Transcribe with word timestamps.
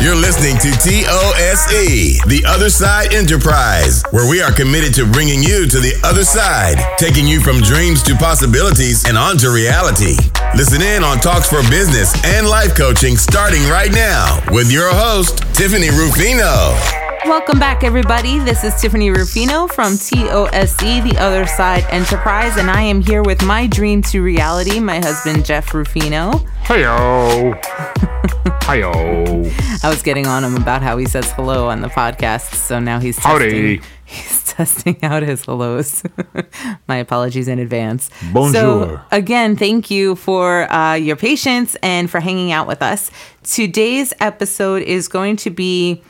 You're 0.00 0.16
listening 0.16 0.56
to 0.60 0.70
TOSE, 0.80 2.24
The 2.26 2.42
Other 2.48 2.70
Side 2.70 3.12
Enterprise, 3.12 4.02
where 4.12 4.26
we 4.28 4.40
are 4.40 4.50
committed 4.50 4.94
to 4.94 5.04
bringing 5.04 5.42
you 5.42 5.66
to 5.68 5.78
the 5.78 5.92
other 6.02 6.24
side, 6.24 6.78
taking 6.96 7.26
you 7.26 7.42
from 7.42 7.60
dreams 7.60 8.02
to 8.04 8.14
possibilities 8.16 9.04
and 9.06 9.18
on 9.18 9.36
to 9.38 9.50
reality. 9.50 10.16
Listen 10.56 10.80
in 10.80 11.04
on 11.04 11.18
Talks 11.18 11.50
for 11.50 11.60
Business 11.68 12.16
and 12.24 12.48
Life 12.48 12.74
Coaching 12.74 13.18
starting 13.18 13.68
right 13.68 13.92
now 13.92 14.40
with 14.52 14.72
your 14.72 14.88
host, 14.88 15.44
Tiffany 15.52 15.90
Rufino. 15.90 17.09
Welcome 17.26 17.58
back, 17.58 17.84
everybody. 17.84 18.38
This 18.38 18.64
is 18.64 18.80
Tiffany 18.80 19.10
Rufino 19.10 19.66
from 19.66 19.98
TOSE, 19.98 21.02
The 21.02 21.16
Other 21.18 21.46
Side 21.46 21.84
Enterprise, 21.90 22.56
and 22.56 22.70
I 22.70 22.80
am 22.80 23.02
here 23.02 23.22
with 23.22 23.44
my 23.44 23.66
dream 23.66 24.00
to 24.04 24.22
reality, 24.22 24.80
my 24.80 25.00
husband, 25.00 25.44
Jeff 25.44 25.74
Rufino. 25.74 26.32
Heyo. 26.64 27.60
Heyo. 28.62 29.82
I 29.84 29.90
was 29.90 30.02
getting 30.02 30.26
on 30.26 30.42
him 30.42 30.56
about 30.56 30.80
how 30.82 30.96
he 30.96 31.04
says 31.04 31.30
hello 31.32 31.68
on 31.68 31.82
the 31.82 31.88
podcast, 31.88 32.54
so 32.54 32.78
now 32.80 32.98
he's 32.98 33.18
Howdy. 33.18 33.78
testing, 33.78 33.90
he's 34.06 34.44
testing 34.44 35.04
out 35.04 35.22
his 35.22 35.44
hellos. 35.44 36.02
my 36.88 36.96
apologies 36.96 37.48
in 37.48 37.58
advance. 37.58 38.08
Bonjour. 38.32 38.52
So, 38.52 39.00
again, 39.10 39.56
thank 39.56 39.90
you 39.90 40.16
for 40.16 40.72
uh, 40.72 40.94
your 40.94 41.16
patience 41.16 41.76
and 41.82 42.10
for 42.10 42.20
hanging 42.20 42.50
out 42.50 42.66
with 42.66 42.80
us. 42.80 43.10
Today's 43.42 44.14
episode 44.20 44.82
is 44.82 45.06
going 45.06 45.36
to 45.36 45.50
be 45.50 46.02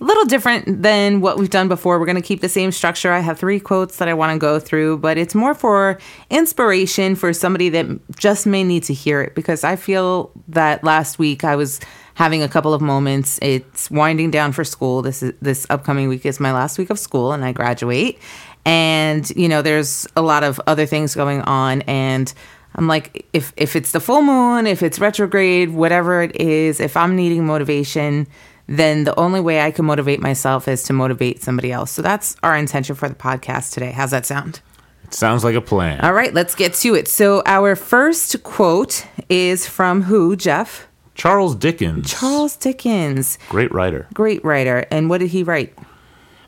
a 0.00 0.04
little 0.04 0.24
different 0.24 0.82
than 0.82 1.20
what 1.20 1.38
we've 1.38 1.50
done 1.50 1.68
before. 1.68 1.98
We're 1.98 2.06
going 2.06 2.16
to 2.16 2.22
keep 2.22 2.40
the 2.40 2.48
same 2.48 2.70
structure. 2.70 3.12
I 3.12 3.18
have 3.18 3.38
three 3.38 3.58
quotes 3.58 3.96
that 3.96 4.08
I 4.08 4.14
want 4.14 4.32
to 4.32 4.38
go 4.38 4.60
through, 4.60 4.98
but 4.98 5.18
it's 5.18 5.34
more 5.34 5.54
for 5.54 5.98
inspiration 6.30 7.16
for 7.16 7.32
somebody 7.32 7.68
that 7.70 7.86
just 8.16 8.46
may 8.46 8.62
need 8.62 8.84
to 8.84 8.94
hear 8.94 9.20
it 9.22 9.34
because 9.34 9.64
I 9.64 9.74
feel 9.76 10.30
that 10.48 10.84
last 10.84 11.18
week 11.18 11.42
I 11.42 11.56
was 11.56 11.80
having 12.14 12.42
a 12.42 12.48
couple 12.48 12.74
of 12.74 12.80
moments. 12.80 13.38
It's 13.42 13.90
winding 13.90 14.30
down 14.30 14.52
for 14.52 14.64
school. 14.64 15.02
This 15.02 15.22
is 15.22 15.32
this 15.40 15.66
upcoming 15.68 16.08
week 16.08 16.24
is 16.24 16.38
my 16.38 16.52
last 16.52 16.78
week 16.78 16.90
of 16.90 16.98
school 16.98 17.32
and 17.32 17.44
I 17.44 17.52
graduate. 17.52 18.20
And 18.64 19.28
you 19.30 19.48
know, 19.48 19.62
there's 19.62 20.06
a 20.16 20.22
lot 20.22 20.44
of 20.44 20.60
other 20.66 20.86
things 20.86 21.14
going 21.14 21.42
on 21.42 21.82
and 21.82 22.32
I'm 22.74 22.86
like 22.86 23.26
if 23.32 23.52
if 23.56 23.74
it's 23.74 23.90
the 23.90 24.00
full 24.00 24.22
moon, 24.22 24.66
if 24.66 24.82
it's 24.82 25.00
retrograde, 25.00 25.70
whatever 25.70 26.22
it 26.22 26.36
is, 26.36 26.78
if 26.78 26.96
I'm 26.96 27.16
needing 27.16 27.44
motivation, 27.44 28.28
then 28.68 29.04
the 29.04 29.18
only 29.18 29.40
way 29.40 29.62
I 29.62 29.70
can 29.70 29.86
motivate 29.86 30.20
myself 30.20 30.68
is 30.68 30.82
to 30.84 30.92
motivate 30.92 31.42
somebody 31.42 31.72
else. 31.72 31.90
So 31.90 32.02
that's 32.02 32.36
our 32.42 32.56
intention 32.56 32.94
for 32.94 33.08
the 33.08 33.14
podcast 33.14 33.72
today. 33.72 33.92
How's 33.92 34.10
that 34.10 34.26
sound? 34.26 34.60
It 35.04 35.14
sounds 35.14 35.42
like 35.42 35.54
a 35.54 35.60
plan. 35.62 36.00
All 36.02 36.12
right, 36.12 36.34
let's 36.34 36.54
get 36.54 36.74
to 36.74 36.94
it. 36.94 37.08
So 37.08 37.42
our 37.46 37.74
first 37.74 38.42
quote 38.42 39.06
is 39.30 39.66
from 39.66 40.02
who, 40.02 40.36
Jeff? 40.36 40.86
Charles 41.14 41.56
Dickens. 41.56 42.12
Charles 42.12 42.56
Dickens. 42.56 43.38
Great 43.48 43.72
writer. 43.72 44.06
Great 44.12 44.44
writer. 44.44 44.86
And 44.90 45.08
what 45.08 45.18
did 45.18 45.30
he 45.30 45.42
write? 45.42 45.74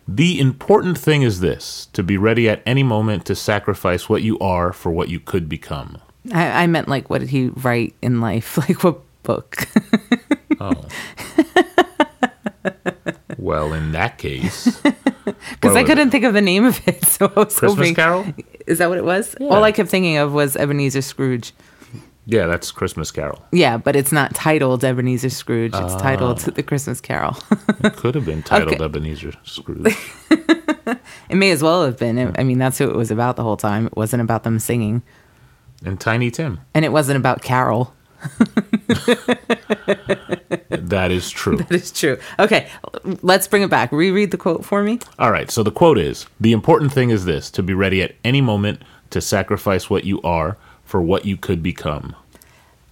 The 0.06 0.38
important 0.38 0.98
thing 0.98 1.22
is 1.22 1.40
this 1.40 1.86
to 1.94 2.02
be 2.02 2.18
ready 2.18 2.50
at 2.50 2.62
any 2.66 2.82
moment 2.82 3.24
to 3.26 3.34
sacrifice 3.34 4.08
what 4.08 4.22
you 4.22 4.38
are 4.40 4.72
for 4.72 4.90
what 4.90 5.08
you 5.08 5.20
could 5.20 5.48
become. 5.48 5.98
I, 6.32 6.64
I 6.64 6.66
meant 6.66 6.86
like 6.86 7.08
what 7.08 7.20
did 7.20 7.30
he 7.30 7.48
write 7.48 7.94
in 8.02 8.20
life? 8.20 8.58
Like 8.68 8.84
what 8.84 9.00
book? 9.22 9.56
Oh. 10.60 10.84
well, 13.50 13.72
in 13.72 13.92
that 13.92 14.16
case. 14.18 14.80
Because 15.50 15.76
I 15.76 15.84
couldn't 15.84 16.10
think 16.10 16.24
of 16.24 16.32
the 16.32 16.40
name 16.40 16.64
of 16.64 16.80
it. 16.88 17.04
So 17.10 17.26
I 17.36 17.40
was 17.40 17.58
Christmas 17.58 17.88
hoping. 17.88 17.94
Carol? 17.94 18.26
Is 18.66 18.78
that 18.78 18.88
what 18.88 18.98
it 18.98 19.04
was? 19.04 19.36
Yeah. 19.38 19.48
All 19.48 19.62
I 19.62 19.72
kept 19.72 19.90
thinking 19.90 20.16
of 20.16 20.32
was 20.32 20.56
Ebenezer 20.56 21.02
Scrooge. 21.02 21.52
Yeah, 22.24 22.46
that's 22.46 22.72
Christmas 22.72 23.10
Carol. 23.10 23.44
Yeah, 23.52 23.76
but 23.76 23.94
it's 23.94 24.12
not 24.12 24.34
titled 24.34 24.84
Ebenezer 24.84 25.30
Scrooge. 25.30 25.74
It's 25.74 25.94
ah. 25.94 25.98
titled 25.98 26.38
The 26.38 26.62
Christmas 26.62 27.00
Carol. 27.00 27.36
It 27.84 27.96
could 27.96 28.14
have 28.14 28.24
been 28.24 28.42
titled 28.42 28.74
Okay. 28.74 28.84
Ebenezer 28.84 29.32
Scrooge. 29.44 29.94
it 30.30 31.36
may 31.36 31.50
as 31.50 31.62
well 31.62 31.84
have 31.84 31.98
been. 31.98 32.32
I 32.38 32.42
mean, 32.42 32.58
that's 32.58 32.78
who 32.78 32.88
it 32.88 32.96
was 32.96 33.10
about 33.10 33.36
the 33.36 33.42
whole 33.42 33.58
time. 33.58 33.86
It 33.86 33.96
wasn't 33.96 34.22
about 34.22 34.42
them 34.44 34.58
singing, 34.58 35.02
and 35.84 36.00
Tiny 36.00 36.30
Tim. 36.30 36.60
and 36.74 36.84
it 36.84 36.92
wasn't 36.92 37.18
about 37.18 37.42
Carol. 37.42 37.92
That 40.90 41.12
is 41.12 41.30
true. 41.30 41.56
That 41.56 41.72
is 41.72 41.92
true. 41.92 42.18
Okay, 42.38 42.68
let's 43.22 43.46
bring 43.46 43.62
it 43.62 43.70
back. 43.70 43.92
Reread 43.92 44.32
the 44.32 44.36
quote 44.36 44.64
for 44.64 44.82
me. 44.82 44.98
All 45.18 45.30
right, 45.30 45.50
so 45.50 45.62
the 45.62 45.70
quote 45.70 45.98
is 45.98 46.26
The 46.40 46.52
important 46.52 46.92
thing 46.92 47.10
is 47.10 47.24
this 47.24 47.50
to 47.52 47.62
be 47.62 47.74
ready 47.74 48.02
at 48.02 48.16
any 48.24 48.40
moment 48.40 48.82
to 49.10 49.20
sacrifice 49.20 49.88
what 49.88 50.04
you 50.04 50.20
are 50.22 50.56
for 50.84 51.00
what 51.00 51.24
you 51.24 51.36
could 51.36 51.62
become. 51.62 52.16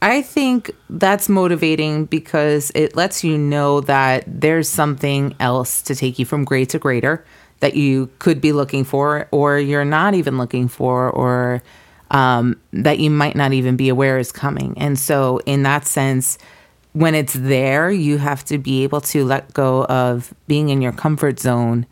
I 0.00 0.22
think 0.22 0.70
that's 0.88 1.28
motivating 1.28 2.04
because 2.04 2.70
it 2.74 2.94
lets 2.94 3.24
you 3.24 3.36
know 3.36 3.80
that 3.82 4.22
there's 4.26 4.68
something 4.68 5.34
else 5.40 5.82
to 5.82 5.96
take 5.96 6.20
you 6.20 6.24
from 6.24 6.44
great 6.44 6.68
to 6.70 6.78
greater 6.78 7.24
that 7.60 7.74
you 7.74 8.08
could 8.20 8.40
be 8.40 8.52
looking 8.52 8.84
for, 8.84 9.26
or 9.32 9.58
you're 9.58 9.84
not 9.84 10.14
even 10.14 10.38
looking 10.38 10.68
for, 10.68 11.10
or 11.10 11.60
um, 12.10 12.60
that 12.72 12.98
you 12.98 13.10
might 13.10 13.36
not 13.36 13.52
even 13.52 13.76
be 13.76 13.88
aware 13.88 14.18
is 14.18 14.32
coming. 14.32 14.74
And 14.76 14.98
so, 14.98 15.40
in 15.46 15.62
that 15.64 15.86
sense, 15.86 16.38
when 16.92 17.14
it's 17.14 17.34
there, 17.34 17.90
you 17.90 18.18
have 18.18 18.44
to 18.46 18.58
be 18.58 18.82
able 18.82 19.00
to 19.02 19.24
let 19.24 19.52
go 19.54 19.84
of 19.84 20.32
being 20.46 20.70
in 20.70 20.82
your 20.82 20.92
comfort 20.92 21.38
zone 21.38 21.86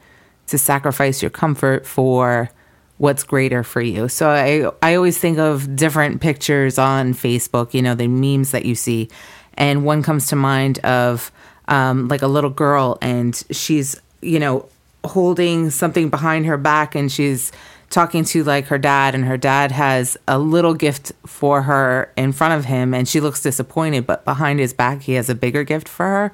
to 0.46 0.58
sacrifice 0.58 1.22
your 1.22 1.30
comfort 1.30 1.86
for 1.86 2.50
what's 2.98 3.22
greater 3.24 3.62
for 3.62 3.80
you. 3.80 4.08
So 4.08 4.28
I 4.28 4.70
I 4.82 4.94
always 4.94 5.18
think 5.18 5.38
of 5.38 5.76
different 5.76 6.20
pictures 6.20 6.78
on 6.78 7.14
Facebook, 7.14 7.74
you 7.74 7.82
know, 7.82 7.94
the 7.94 8.08
memes 8.08 8.52
that 8.52 8.64
you 8.64 8.74
see, 8.74 9.08
and 9.54 9.84
one 9.84 10.02
comes 10.02 10.26
to 10.28 10.36
mind 10.36 10.78
of 10.80 11.30
um, 11.68 12.08
like 12.08 12.22
a 12.22 12.26
little 12.26 12.50
girl, 12.50 12.98
and 13.02 13.40
she's 13.50 14.00
you 14.22 14.38
know 14.38 14.68
holding 15.04 15.70
something 15.70 16.08
behind 16.08 16.46
her 16.46 16.56
back, 16.56 16.94
and 16.94 17.12
she's 17.12 17.52
talking 17.90 18.24
to 18.24 18.44
like 18.44 18.66
her 18.66 18.78
dad, 18.78 19.14
and 19.14 19.24
her 19.24 19.36
dad 19.36 19.72
has 19.72 20.16
a 20.26 20.38
little 20.38 20.74
gift 20.74 21.12
for 21.24 21.62
her 21.62 22.12
in 22.16 22.32
front 22.32 22.54
of 22.54 22.66
him, 22.66 22.92
and 22.92 23.08
she 23.08 23.20
looks 23.20 23.42
disappointed, 23.42 24.06
but 24.06 24.24
behind 24.24 24.60
his 24.60 24.72
back, 24.72 25.02
he 25.02 25.14
has 25.14 25.30
a 25.30 25.34
bigger 25.34 25.64
gift 25.64 25.88
for 25.88 26.06
her. 26.06 26.32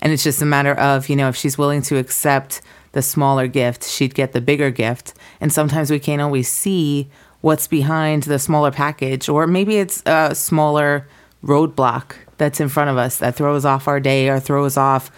And 0.00 0.12
it's 0.12 0.22
just 0.22 0.42
a 0.42 0.46
matter 0.46 0.74
of, 0.74 1.08
you 1.08 1.16
know, 1.16 1.28
if 1.28 1.36
she's 1.36 1.58
willing 1.58 1.82
to 1.82 1.96
accept 1.96 2.60
the 2.92 3.02
smaller 3.02 3.46
gift, 3.48 3.84
she'd 3.84 4.14
get 4.14 4.32
the 4.32 4.40
bigger 4.40 4.70
gift. 4.70 5.14
And 5.40 5.52
sometimes 5.52 5.90
we 5.90 5.98
can't 5.98 6.22
always 6.22 6.48
see 6.48 7.08
what's 7.40 7.66
behind 7.66 8.24
the 8.24 8.38
smaller 8.38 8.70
package, 8.70 9.28
or 9.28 9.46
maybe 9.46 9.78
it's 9.78 10.02
a 10.06 10.34
smaller 10.34 11.08
roadblock 11.42 12.14
that's 12.36 12.60
in 12.60 12.68
front 12.68 12.90
of 12.90 12.96
us 12.96 13.18
that 13.18 13.34
throws 13.34 13.64
off 13.64 13.88
our 13.88 14.00
day 14.00 14.28
or 14.28 14.40
throws 14.40 14.76
off 14.76 15.10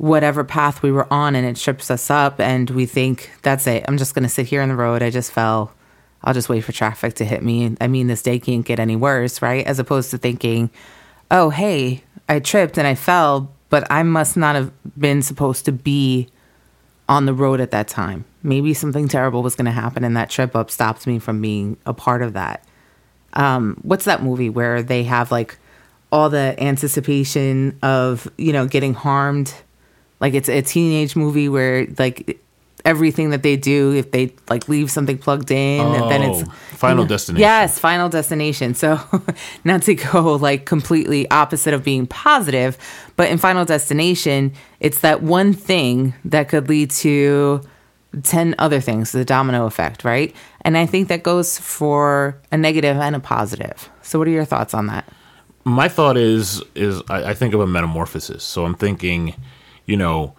whatever 0.00 0.42
path 0.42 0.82
we 0.82 0.90
were 0.90 1.06
on 1.12 1.36
and 1.36 1.46
it 1.46 1.56
trips 1.56 1.90
us 1.90 2.08
up. 2.08 2.40
And 2.40 2.70
we 2.70 2.86
think, 2.86 3.30
that's 3.42 3.66
it. 3.66 3.84
I'm 3.86 3.98
just 3.98 4.14
going 4.14 4.22
to 4.22 4.30
sit 4.30 4.46
here 4.46 4.62
in 4.62 4.70
the 4.70 4.74
road. 4.74 5.02
I 5.02 5.10
just 5.10 5.30
fell. 5.30 5.74
I'll 6.24 6.32
just 6.32 6.48
wait 6.48 6.62
for 6.62 6.72
traffic 6.72 7.12
to 7.14 7.24
hit 7.26 7.42
me. 7.42 7.76
I 7.82 7.86
mean, 7.86 8.06
this 8.06 8.22
day 8.22 8.38
can't 8.38 8.64
get 8.64 8.80
any 8.80 8.96
worse, 8.96 9.42
right? 9.42 9.66
As 9.66 9.78
opposed 9.78 10.10
to 10.12 10.18
thinking, 10.18 10.70
oh, 11.30 11.50
hey, 11.50 12.02
I 12.30 12.40
tripped 12.40 12.78
and 12.78 12.86
I 12.86 12.94
fell, 12.94 13.52
but 13.68 13.86
I 13.90 14.02
must 14.02 14.38
not 14.38 14.54
have 14.54 14.72
been 14.98 15.20
supposed 15.20 15.66
to 15.66 15.72
be 15.72 16.28
on 17.06 17.26
the 17.26 17.34
road 17.34 17.60
at 17.60 17.70
that 17.72 17.86
time. 17.86 18.24
Maybe 18.42 18.72
something 18.72 19.06
terrible 19.06 19.42
was 19.42 19.54
going 19.54 19.66
to 19.66 19.70
happen, 19.70 20.02
and 20.02 20.16
that 20.16 20.30
trip 20.30 20.56
up 20.56 20.70
stopped 20.70 21.06
me 21.06 21.18
from 21.18 21.42
being 21.42 21.76
a 21.84 21.92
part 21.92 22.22
of 22.22 22.32
that. 22.32 22.64
Um, 23.34 23.78
what's 23.82 24.06
that 24.06 24.22
movie 24.22 24.48
where 24.48 24.82
they 24.82 25.04
have 25.04 25.30
like 25.30 25.58
all 26.10 26.30
the 26.30 26.56
anticipation 26.58 27.78
of 27.82 28.30
you 28.38 28.54
know 28.54 28.66
getting 28.66 28.94
harmed? 28.94 29.52
Like 30.20 30.34
it's 30.34 30.48
a 30.48 30.62
teenage 30.62 31.16
movie 31.16 31.48
where 31.48 31.86
like 31.98 32.40
everything 32.84 33.30
that 33.30 33.42
they 33.42 33.56
do, 33.56 33.92
if 33.92 34.10
they 34.10 34.32
like 34.48 34.68
leave 34.68 34.90
something 34.90 35.18
plugged 35.18 35.50
in, 35.50 35.92
then 35.92 36.22
oh, 36.22 36.40
it's 36.40 36.48
Oh, 36.48 36.52
Final 36.76 37.04
Destination. 37.04 37.40
Yes, 37.40 37.78
Final 37.78 38.08
Destination. 38.08 38.74
So, 38.74 38.98
not 39.64 39.82
to 39.82 39.94
go 39.94 40.36
like 40.36 40.64
completely 40.64 41.30
opposite 41.30 41.74
of 41.74 41.84
being 41.84 42.06
positive, 42.06 42.78
but 43.16 43.28
in 43.28 43.36
Final 43.38 43.64
Destination, 43.66 44.52
it's 44.80 45.00
that 45.00 45.22
one 45.22 45.52
thing 45.52 46.14
that 46.24 46.48
could 46.48 46.68
lead 46.70 46.90
to 46.92 47.60
10 48.22 48.54
other 48.58 48.80
things, 48.80 49.12
the 49.12 49.24
domino 49.24 49.66
effect, 49.66 50.04
right? 50.04 50.34
And 50.62 50.76
I 50.78 50.86
think 50.86 51.08
that 51.08 51.22
goes 51.22 51.58
for 51.58 52.40
a 52.50 52.56
negative 52.56 52.96
and 52.96 53.14
a 53.14 53.20
positive. 53.20 53.90
So, 54.02 54.18
what 54.18 54.26
are 54.26 54.32
your 54.32 54.46
thoughts 54.46 54.74
on 54.74 54.86
that? 54.86 55.06
my 55.64 55.88
thought 55.88 56.16
is 56.16 56.62
is 56.74 57.02
I, 57.10 57.30
I 57.30 57.34
think 57.34 57.52
of 57.54 57.60
a 57.60 57.66
metamorphosis. 57.66 58.42
So 58.42 58.64
I'm 58.64 58.74
thinking, 58.74 59.34
you 59.86 59.96
know, 59.96 60.34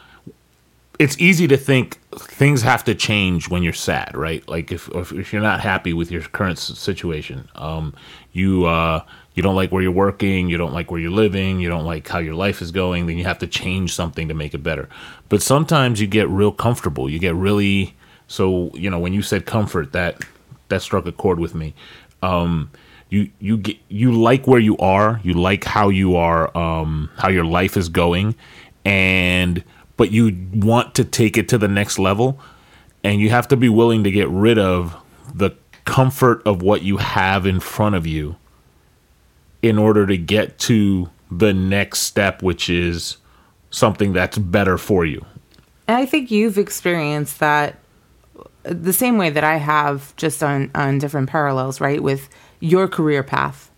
it's 1.00 1.20
easy 1.20 1.48
to 1.48 1.58
think 1.58 2.00
things 2.12 2.62
have 2.62 2.84
to 2.84 2.94
change 2.94 3.50
when 3.50 3.64
you're 3.64 3.74
sad, 3.74 4.16
right? 4.16 4.48
Like 4.48 4.72
if 4.72 4.88
if, 4.90 5.34
you're 5.34 5.42
not 5.42 5.60
happy 5.60 5.94
with 5.94 6.12
your 6.12 6.22
current 6.22 6.60
situation, 6.60 7.50
um, 7.56 7.96
you 8.34 8.66
uh, 8.66 9.04
you 9.34 9.42
don't 9.42 9.56
like 9.56 9.72
where 9.72 9.82
you're 9.82 9.92
working, 9.92 10.48
you 10.48 10.58
don't 10.58 10.74
like 10.74 10.92
where 10.92 11.00
you're 11.00 11.10
living, 11.10 11.60
you 11.60 11.70
don't 11.70 11.86
like 11.86 12.08
how 12.08 12.20
your 12.20 12.36
life 12.36 12.62
is 12.62 12.72
going, 12.72 13.08
then 13.08 13.18
you 13.18 13.24
have 13.24 13.40
to 13.40 13.48
change 13.48 13.96
something 13.96 14.28
to 14.28 14.34
make 14.34 14.54
it 14.54 14.60
better. 14.60 14.90
But 15.30 15.42
sometimes 15.42 16.00
you 16.00 16.08
get 16.08 16.30
real 16.30 16.52
comfortable. 16.52 17.10
You 17.10 17.18
get 17.18 17.34
really 17.34 17.96
so 18.28 18.70
you 18.76 18.90
know 18.90 19.00
when 19.00 19.14
you 19.14 19.24
said 19.24 19.46
comfort 19.46 19.94
that 19.94 20.24
that 20.68 20.82
struck 20.82 21.06
a 21.06 21.12
chord 21.12 21.40
with 21.40 21.56
me. 21.56 21.74
Um, 22.22 22.70
you 23.10 23.30
you 23.40 23.58
get 23.58 23.78
you 23.90 24.12
like 24.12 24.48
where 24.48 24.60
you 24.60 24.78
are, 24.78 25.20
you 25.24 25.34
like 25.34 25.64
how 25.64 25.90
you 25.90 26.16
are, 26.16 26.56
um, 26.58 27.10
how 27.18 27.30
your 27.30 27.46
life 27.46 27.76
is 27.76 27.90
going, 27.90 28.36
and 28.86 29.64
but 29.98 30.12
you 30.12 30.36
want 30.54 30.96
to 30.96 31.04
take 31.04 31.38
it 31.38 31.48
to 31.50 31.58
the 31.58 31.68
next 31.68 32.00
level 32.00 32.40
and 33.04 33.20
you 33.20 33.30
have 33.30 33.48
to 33.48 33.58
be 33.58 33.70
willing 33.70 34.04
to 34.04 34.12
get 34.12 34.28
rid 34.30 34.58
of 34.58 34.96
the 35.34 35.52
comfort 35.86 36.42
of 36.46 36.62
what 36.62 36.82
you 36.82 36.98
have 36.98 37.46
in 37.46 37.60
front 37.60 37.96
of 37.96 38.06
you 38.08 38.36
in 39.62 39.78
order 39.78 40.06
to 40.08 40.18
get 40.18 40.58
to 40.60 41.10
the 41.30 41.54
next 41.54 42.00
step 42.00 42.42
which 42.42 42.70
is 42.70 43.18
something 43.70 44.14
that's 44.14 44.38
better 44.38 44.78
for 44.78 45.06
you 45.06 45.26
And 45.88 45.98
I 45.98 46.06
think 46.06 46.32
you've 46.32 46.58
experienced 46.58 47.40
that 47.40 47.78
the 48.64 48.94
same 48.94 49.18
way 49.18 49.30
that 49.30 49.44
I 49.44 49.58
have 49.58 50.16
just 50.18 50.44
on, 50.44 50.70
on 50.76 51.00
different 51.00 51.30
parallels, 51.30 51.82
right? 51.82 52.02
With 52.02 52.30
your 52.60 52.88
career 52.88 53.24
path 53.24 53.71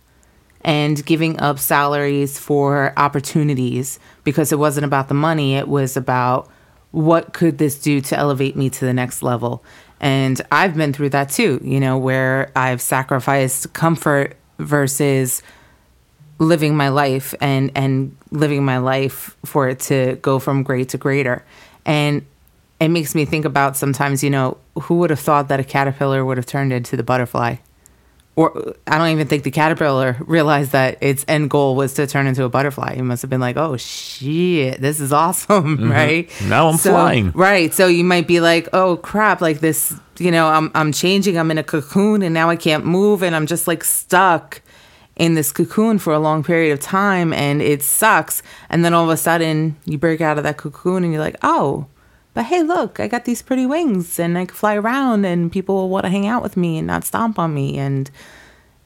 and 0.63 1.06
giving 1.06 1.39
up 1.39 1.60
salaries 1.60 2.39
for 2.39 2.94
opportunities 2.98 4.00
because 4.24 4.51
it 4.51 4.60
wasn't 4.60 4.86
about 4.86 5.07
the 5.07 5.13
money, 5.13 5.56
it 5.56 5.68
was 5.68 5.98
about 5.98 6.50
what 6.92 7.33
could 7.33 7.57
this 7.57 7.80
do 7.80 8.00
to 8.01 8.18
elevate 8.18 8.56
me 8.56 8.69
to 8.69 8.86
the 8.86 8.94
next 8.94 9.24
level. 9.24 9.63
And 10.00 10.39
I've 10.51 10.75
been 10.75 10.94
through 10.94 11.10
that 11.10 11.30
too, 11.30 11.60
you 11.63 11.80
know, 11.80 11.98
where 11.98 12.51
I've 12.56 12.81
sacrificed 12.81 13.74
comfort 13.74 14.36
versus 14.60 15.42
living 16.39 16.75
my 16.75 16.89
life 16.89 17.33
and 17.42 17.71
and 17.75 18.15
living 18.31 18.65
my 18.65 18.77
life 18.77 19.36
for 19.45 19.69
it 19.69 19.80
to 19.80 20.18
go 20.21 20.39
from 20.39 20.63
great 20.63 20.89
to 20.89 20.98
greater 20.98 21.44
and 21.86 22.25
it 22.80 22.89
makes 22.89 23.15
me 23.15 23.24
think 23.24 23.45
about 23.45 23.77
sometimes 23.77 24.24
you 24.24 24.30
know 24.30 24.57
who 24.81 24.95
would 24.95 25.10
have 25.10 25.19
thought 25.19 25.48
that 25.48 25.60
a 25.60 25.63
caterpillar 25.63 26.25
would 26.25 26.38
have 26.38 26.45
turned 26.45 26.74
into 26.74 26.98
the 26.98 27.04
butterfly 27.04 27.56
or 28.36 28.74
i 28.88 28.98
don't 28.98 29.10
even 29.10 29.28
think 29.28 29.44
the 29.44 29.52
caterpillar 29.52 30.18
realized 30.22 30.72
that 30.72 30.98
its 31.02 31.24
end 31.28 31.50
goal 31.50 31.76
was 31.76 31.94
to 31.94 32.08
turn 32.08 32.26
into 32.28 32.44
a 32.44 32.50
butterfly 32.50 32.96
He 32.96 33.02
must 33.02 33.22
have 33.22 33.30
been 33.30 33.42
like 33.42 33.58
oh 33.58 33.78
shit 33.78 34.82
this 34.82 35.00
is 35.00 35.14
awesome 35.14 35.78
mm-hmm. 35.78 35.92
right 35.92 36.32
Now 36.48 36.70
I'm 36.70 36.78
So- 36.78 36.92
flying. 36.92 37.32
right 37.32 37.74
so 37.74 37.88
you 37.88 38.04
might 38.04 38.28
be 38.28 38.40
like 38.40 38.68
oh 38.74 38.98
crap 38.98 39.42
like 39.42 39.60
this 39.60 39.94
you 40.20 40.32
know 40.32 40.48
i'm 40.48 40.72
i'm 40.76 40.92
changing 40.92 41.38
i'm 41.38 41.50
in 41.52 41.58
a 41.58 41.64
cocoon 41.64 42.22
and 42.22 42.34
now 42.34 42.50
i 42.50 42.56
can't 42.56 42.86
move 42.86 43.24
and 43.24 43.36
i'm 43.36 43.46
just 43.48 43.68
like 43.68 43.84
stuck 43.84 44.62
in 45.16 45.36
this 45.36 45.52
cocoon 45.52 46.00
for 46.00 46.12
a 46.12 46.20
long 46.20 46.44
period 46.44 46.72
of 46.74 46.80
time 46.80 47.32
and 47.34 47.62
it 47.62 47.84
sucks. 47.84 48.42
And 48.72 48.84
then 48.84 48.96
all 48.96 49.04
of 49.04 49.12
a 49.12 49.18
sudden 49.18 49.76
you 49.86 50.00
break 50.00 50.22
out 50.22 50.40
of 50.40 50.44
that 50.44 50.58
cocoon 50.58 51.04
and 51.04 51.14
you're 51.14 51.22
like, 51.22 51.36
oh, 51.44 51.86
but 52.34 52.46
hey, 52.46 52.64
look, 52.64 53.00
I 53.00 53.08
got 53.08 53.26
these 53.26 53.42
pretty 53.42 53.66
wings 53.66 54.20
and 54.20 54.38
I 54.38 54.46
can 54.46 54.56
fly 54.56 54.76
around 54.76 55.26
and 55.26 55.52
people 55.52 55.76
will 55.76 55.90
want 55.90 56.06
to 56.06 56.10
hang 56.10 56.26
out 56.26 56.42
with 56.42 56.58
me 56.58 56.78
and 56.78 56.88
not 56.88 57.04
stomp 57.04 57.38
on 57.38 57.54
me. 57.54 57.78
And 57.78 58.10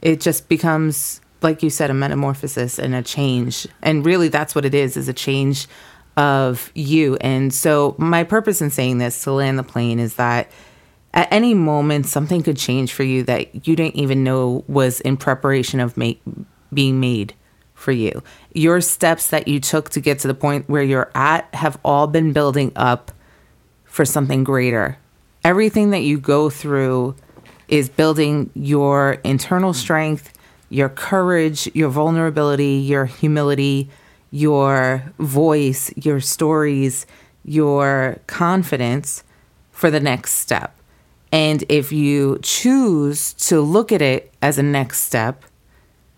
it 0.01 0.19
just 0.19 0.49
becomes, 0.49 1.21
like 1.41 1.63
you 1.63 1.69
said, 1.69 1.89
a 1.89 1.93
metamorphosis 1.93 2.77
and 2.77 2.93
a 2.93 3.01
change. 3.01 3.67
And 3.81 4.05
really 4.05 4.27
that's 4.27 4.53
what 4.53 4.65
it 4.65 4.75
is, 4.75 4.97
is 4.97 5.07
a 5.07 5.13
change 5.13 5.67
of 6.17 6.71
you. 6.75 7.15
And 7.21 7.53
so 7.53 7.95
my 7.97 8.23
purpose 8.23 8.61
in 8.61 8.69
saying 8.69 8.97
this 8.97 9.23
to 9.23 9.31
land 9.31 9.57
the 9.57 9.63
plane 9.63 9.99
is 9.99 10.15
that 10.15 10.51
at 11.13 11.31
any 11.31 11.53
moment 11.53 12.05
something 12.05 12.43
could 12.43 12.57
change 12.57 12.91
for 12.91 13.03
you 13.03 13.23
that 13.23 13.67
you 13.67 13.75
didn't 13.75 13.95
even 13.95 14.23
know 14.23 14.65
was 14.67 14.99
in 15.01 15.15
preparation 15.15 15.79
of 15.79 15.95
make, 15.95 16.21
being 16.73 16.99
made 16.99 17.33
for 17.75 17.91
you. 17.91 18.23
Your 18.53 18.81
steps 18.81 19.27
that 19.27 19.47
you 19.47 19.59
took 19.59 19.89
to 19.91 20.01
get 20.01 20.19
to 20.19 20.27
the 20.27 20.33
point 20.33 20.67
where 20.67 20.83
you're 20.83 21.11
at 21.15 21.47
have 21.53 21.79
all 21.85 22.07
been 22.07 22.33
building 22.33 22.71
up 22.75 23.11
for 23.97 24.05
something 24.05 24.43
greater. 24.43 24.95
Everything 25.43 25.89
that 25.89 26.03
you 26.03 26.19
go 26.19 26.51
through 26.51 27.15
is 27.67 27.89
building 27.89 28.51
your 28.53 29.13
internal 29.23 29.73
strength, 29.73 30.31
your 30.69 30.87
courage, 30.87 31.67
your 31.73 31.89
vulnerability, 31.89 32.75
your 32.75 33.05
humility, 33.05 33.89
your 34.29 35.11
voice, 35.17 35.91
your 35.97 36.19
stories, 36.19 37.07
your 37.43 38.19
confidence 38.27 39.23
for 39.71 39.89
the 39.89 39.99
next 39.99 40.33
step. 40.33 40.75
And 41.31 41.63
if 41.67 41.91
you 41.91 42.37
choose 42.43 43.33
to 43.49 43.61
look 43.61 43.91
at 43.91 44.03
it 44.03 44.31
as 44.43 44.59
a 44.59 44.63
next 44.63 45.01
step, 45.05 45.43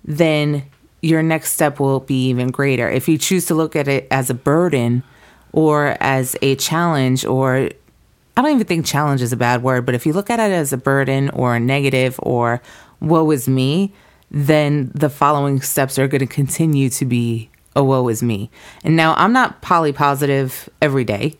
then 0.04 0.66
your 1.02 1.24
next 1.24 1.54
step 1.54 1.80
will 1.80 2.02
be 2.02 2.28
even 2.28 2.50
greater. 2.50 2.90
If 2.90 3.08
you 3.08 3.18
choose 3.18 3.46
to 3.46 3.56
look 3.56 3.78
at 3.78 3.88
it 3.88 4.06
as 4.12 4.30
a 4.30 4.34
burden 4.34 5.02
or 5.51 5.98
as 6.00 6.36
a 6.42 6.56
challenge, 6.56 7.25
or 7.25 7.69
I 8.38 8.42
don't 8.42 8.51
even 8.51 8.68
think 8.68 8.86
challenge 8.86 9.22
is 9.22 9.34
a 9.34 9.38
bad 9.38 9.63
word, 9.63 9.86
but 9.86 9.96
if 9.96 10.06
you 10.06 10.13
look 10.13 10.30
at 10.30 10.40
it 10.40 10.51
as 10.51 10.72
a 10.72 10.78
burden 10.78 11.30
or 11.31 11.56
a 11.56 11.60
negative 11.60 12.19
or 12.24 12.62
woe 13.00 13.30
is 13.31 13.48
me, 13.48 13.94
then 14.31 14.92
the 14.94 15.10
following 15.10 15.62
steps 15.62 15.98
are 15.98 16.07
going 16.07 16.19
to 16.19 16.28
continue 16.28 16.90
to 16.90 17.06
be 17.06 17.50
a 17.75 17.84
woe 17.84 18.07
is 18.07 18.22
me. 18.22 18.50
And 18.84 18.96
now 18.96 19.13
I'm 19.16 19.34
not 19.34 19.62
poly 19.62 19.94
positive 19.94 20.69
every 20.81 21.04
day. 21.04 21.38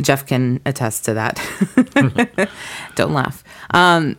Jeff 0.00 0.26
can 0.26 0.60
attest 0.64 1.04
to 1.06 1.14
that. 1.14 2.50
Don't 2.94 3.12
laugh. 3.12 3.42
Um, 3.70 4.16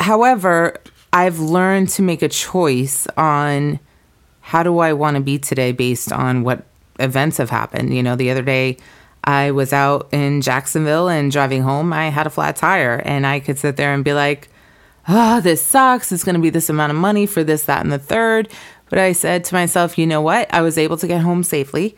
however, 0.00 0.78
I've 1.12 1.38
learned 1.38 1.90
to 1.90 2.02
make 2.02 2.22
a 2.22 2.28
choice 2.28 3.06
on 3.16 3.78
how 4.40 4.62
do 4.62 4.78
I 4.78 4.92
want 4.92 5.16
to 5.16 5.20
be 5.20 5.38
today 5.38 5.72
based 5.72 6.12
on 6.12 6.42
what 6.42 6.64
events 6.98 7.38
have 7.38 7.50
happened. 7.50 7.94
You 7.94 8.02
know, 8.02 8.16
the 8.16 8.30
other 8.30 8.42
day 8.42 8.78
I 9.24 9.50
was 9.50 9.72
out 9.72 10.08
in 10.12 10.40
Jacksonville 10.40 11.08
and 11.08 11.32
driving 11.32 11.62
home, 11.62 11.92
I 11.92 12.08
had 12.08 12.26
a 12.26 12.30
flat 12.30 12.56
tire, 12.56 13.02
and 13.04 13.26
I 13.26 13.40
could 13.40 13.58
sit 13.58 13.76
there 13.76 13.92
and 13.92 14.04
be 14.04 14.12
like, 14.12 14.48
oh, 15.08 15.40
this 15.40 15.64
sucks. 15.64 16.12
It's 16.12 16.24
going 16.24 16.34
to 16.34 16.40
be 16.40 16.50
this 16.50 16.68
amount 16.68 16.92
of 16.92 16.98
money 16.98 17.26
for 17.26 17.42
this, 17.42 17.64
that, 17.64 17.82
and 17.82 17.92
the 17.92 17.98
third. 17.98 18.48
But 18.88 18.98
I 18.98 19.12
said 19.12 19.44
to 19.44 19.54
myself, 19.54 19.98
you 19.98 20.06
know 20.06 20.20
what? 20.20 20.52
I 20.54 20.62
was 20.62 20.78
able 20.78 20.96
to 20.98 21.08
get 21.08 21.22
home 21.22 21.42
safely 21.42 21.96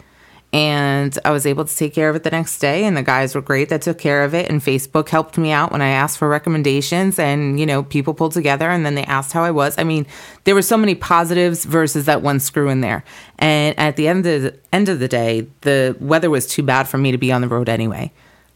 and 0.53 1.19
I 1.27 1.31
was 1.31 1.45
able 1.45 1.67
to 1.67 1.77
take 1.77 1.93
care 1.93 2.09
of 2.09 2.17
it 2.17 2.23
the 2.23 2.31
next 2.31 2.59
day. 2.59 2.85
And 2.85 2.97
the 2.97 3.03
guys 3.03 3.35
were 3.35 3.43
great 3.43 3.69
that 3.69 3.83
took 3.83 3.99
care 3.99 4.25
of 4.25 4.35
it. 4.35 4.49
And 4.49 4.63
Facebook 4.63 5.11
helped 5.11 5.37
me 5.37 5.51
out 5.51 5.73
when 5.73 5.83
I 5.83 5.89
asked 5.89 6.17
for 6.17 6.29
recommendations. 6.29 7.19
And, 7.19 7.61
you 7.61 7.67
know, 7.67 7.83
people 7.83 8.15
pulled 8.15 8.33
together 8.33 8.71
and 8.71 8.85
then 8.85 8.95
they 8.95 9.05
asked 9.05 9.33
how 9.33 9.45
I 9.45 9.51
was. 9.51 9.77
I 9.77 9.85
mean, 9.85 10.07
there 10.45 10.55
were 10.55 10.63
so 10.63 10.79
many 10.79 10.95
positives 10.95 11.67
versus 11.67 12.07
that 12.07 12.23
one 12.23 12.41
screw 12.41 12.71
in 12.71 12.81
there. 12.81 13.05
And 13.39 13.79
at 13.79 13.97
the 13.97 14.09
end 14.09 14.25
of 14.27 14.43
the 14.43 14.55
end 14.73 14.89
of 14.89 15.01
the 15.01 15.09
day, 15.09 15.47
the 15.61 15.95
weather 16.01 16.31
was 16.31 16.47
too 16.47 16.63
bad 16.63 16.89
for 16.89 16.97
me 16.97 17.13
to 17.13 17.19
be 17.19 17.31
on 17.31 17.43
the 17.43 17.49
road 17.49 17.69
anyway. 17.69 18.11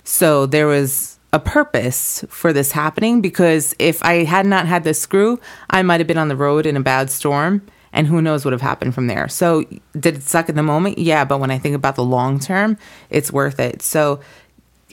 So 0.05 0.47
there 0.47 0.67
was 0.67 1.19
a 1.35 1.41
purpose 1.41 2.25
for 2.29 2.55
this 2.55 2.73
happening 2.73 3.21
because 3.21 3.75
if 3.79 4.03
I 4.03 4.25
had 4.25 4.47
not 4.47 4.67
had 4.67 4.85
this 4.85 5.01
screw, 5.01 5.41
I 5.69 5.83
might 5.83 6.01
have 6.01 6.07
been 6.07 6.19
on 6.19 6.29
the 6.29 6.37
road 6.37 6.65
in 6.65 6.77
a 6.77 6.81
bad 6.81 7.11
storm 7.11 7.63
and 7.93 8.07
who 8.07 8.23
knows 8.23 8.45
what 8.45 8.51
would 8.51 8.61
have 8.61 8.69
happened 8.69 8.95
from 8.95 9.07
there. 9.07 9.29
So 9.29 9.65
did 9.99 10.17
it 10.17 10.23
suck 10.23 10.49
in 10.49 10.57
the 10.57 10.63
moment? 10.63 10.99
Yeah, 10.99 11.25
but 11.25 11.39
when 11.39 11.51
I 11.51 11.59
think 11.59 11.75
about 11.75 11.97
the 11.97 12.05
long 12.05 12.39
term, 12.39 12.79
it's 13.11 13.33
worth 13.33 13.61
it. 13.61 13.83
So 13.83 14.21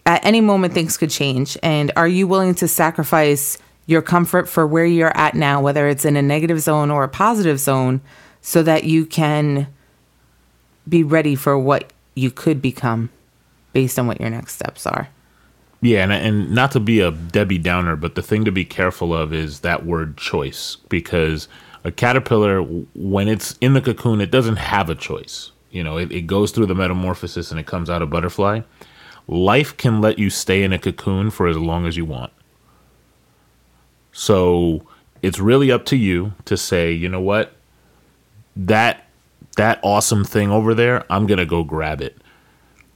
at 0.05 0.25
any 0.25 0.41
moment 0.41 0.73
things 0.73 0.97
could 0.97 1.09
change 1.09 1.57
and 1.61 1.91
are 1.95 2.07
you 2.07 2.27
willing 2.27 2.55
to 2.55 2.67
sacrifice 2.67 3.57
your 3.85 4.01
comfort 4.01 4.47
for 4.47 4.65
where 4.65 4.85
you're 4.85 5.15
at 5.15 5.35
now 5.35 5.61
whether 5.61 5.87
it's 5.87 6.05
in 6.05 6.15
a 6.15 6.21
negative 6.21 6.59
zone 6.59 6.89
or 6.89 7.03
a 7.03 7.09
positive 7.09 7.59
zone 7.59 7.99
so 8.41 8.63
that 8.63 8.85
you 8.85 9.05
can 9.05 9.67
be 10.87 11.03
ready 11.03 11.35
for 11.35 11.57
what 11.57 11.91
you 12.15 12.31
could 12.31 12.61
become 12.61 13.09
based 13.73 13.99
on 13.99 14.07
what 14.07 14.19
your 14.19 14.29
next 14.29 14.55
steps 14.55 14.87
are. 14.87 15.09
Yeah, 15.81 16.03
and 16.03 16.11
and 16.11 16.51
not 16.51 16.71
to 16.73 16.79
be 16.79 16.99
a 16.99 17.11
Debbie 17.11 17.57
Downer, 17.57 17.95
but 17.95 18.15
the 18.15 18.21
thing 18.21 18.43
to 18.45 18.51
be 18.51 18.65
careful 18.65 19.13
of 19.13 19.33
is 19.33 19.61
that 19.61 19.85
word 19.85 20.17
choice 20.17 20.77
because 20.89 21.47
a 21.83 21.91
caterpillar, 21.91 22.61
when 22.61 23.27
it's 23.27 23.57
in 23.61 23.73
the 23.73 23.81
cocoon, 23.81 24.21
it 24.21 24.31
doesn't 24.31 24.57
have 24.57 24.89
a 24.89 24.95
choice. 24.95 25.51
You 25.71 25.83
know, 25.83 25.97
it, 25.97 26.11
it 26.11 26.21
goes 26.21 26.51
through 26.51 26.65
the 26.65 26.75
metamorphosis 26.75 27.51
and 27.51 27.59
it 27.59 27.67
comes 27.67 27.89
out 27.89 28.01
a 28.01 28.05
butterfly. 28.05 28.61
Life 29.27 29.77
can 29.77 30.01
let 30.01 30.17
you 30.17 30.29
stay 30.29 30.63
in 30.63 30.73
a 30.73 30.79
cocoon 30.79 31.29
for 31.29 31.47
as 31.47 31.57
long 31.57 31.85
as 31.85 31.95
you 31.95 32.05
want. 32.05 32.33
So 34.11 34.83
it's 35.21 35.39
really 35.39 35.71
up 35.71 35.85
to 35.85 35.95
you 35.95 36.33
to 36.45 36.57
say, 36.57 36.91
you 36.91 37.07
know 37.07 37.21
what, 37.21 37.53
that 38.55 39.05
that 39.55 39.79
awesome 39.83 40.23
thing 40.23 40.51
over 40.51 40.73
there, 40.73 41.05
I'm 41.11 41.27
gonna 41.27 41.45
go 41.45 41.63
grab 41.63 42.01
it. 42.01 42.17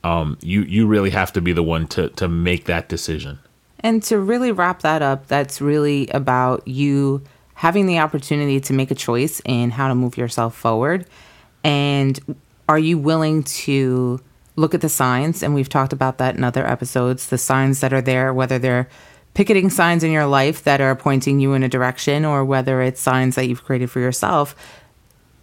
Um, 0.03 0.37
you 0.41 0.61
you 0.63 0.87
really 0.87 1.11
have 1.11 1.31
to 1.33 1.41
be 1.41 1.53
the 1.53 1.63
one 1.63 1.87
to 1.89 2.09
to 2.09 2.27
make 2.27 2.65
that 2.65 2.89
decision. 2.89 3.39
And 3.79 4.01
to 4.03 4.19
really 4.19 4.51
wrap 4.51 4.81
that 4.81 5.01
up, 5.01 5.27
that's 5.27 5.61
really 5.61 6.07
about 6.07 6.67
you 6.67 7.21
having 7.63 7.86
the 7.86 7.98
opportunity 7.98 8.60
to 8.60 8.74
make 8.74 8.91
a 8.91 8.96
choice 8.96 9.41
in 9.46 9.72
how 9.72 9.88
to 9.88 9.96
move 9.96 10.17
yourself 10.17 10.53
forward. 10.53 11.05
And 11.63 12.20
are 12.67 12.77
you 12.77 12.98
willing 12.98 13.43
to 13.43 14.20
look 14.58 14.74
at 14.74 14.82
the 14.82 14.89
signs? 14.89 15.41
And 15.41 15.55
we've 15.55 15.70
talked 15.70 15.93
about 15.93 16.17
that 16.17 16.36
in 16.36 16.43
other 16.43 16.67
episodes 16.67 17.27
the 17.27 17.38
signs 17.38 17.79
that 17.79 17.93
are 17.93 18.01
there, 18.01 18.34
whether 18.34 18.60
they're 18.60 18.89
picketing 19.34 19.70
signs 19.70 20.03
in 20.03 20.12
your 20.12 20.25
life 20.25 20.65
that 20.65 20.82
are 20.82 20.93
pointing 20.93 21.39
you 21.39 21.53
in 21.53 21.63
a 21.63 21.70
direction 21.70 22.25
or 22.25 22.43
whether 22.43 22.82
it's 22.82 23.00
signs 23.00 23.36
that 23.36 23.48
you've 23.48 23.63
created 23.63 23.89
for 23.89 24.01
yourself. 24.01 24.58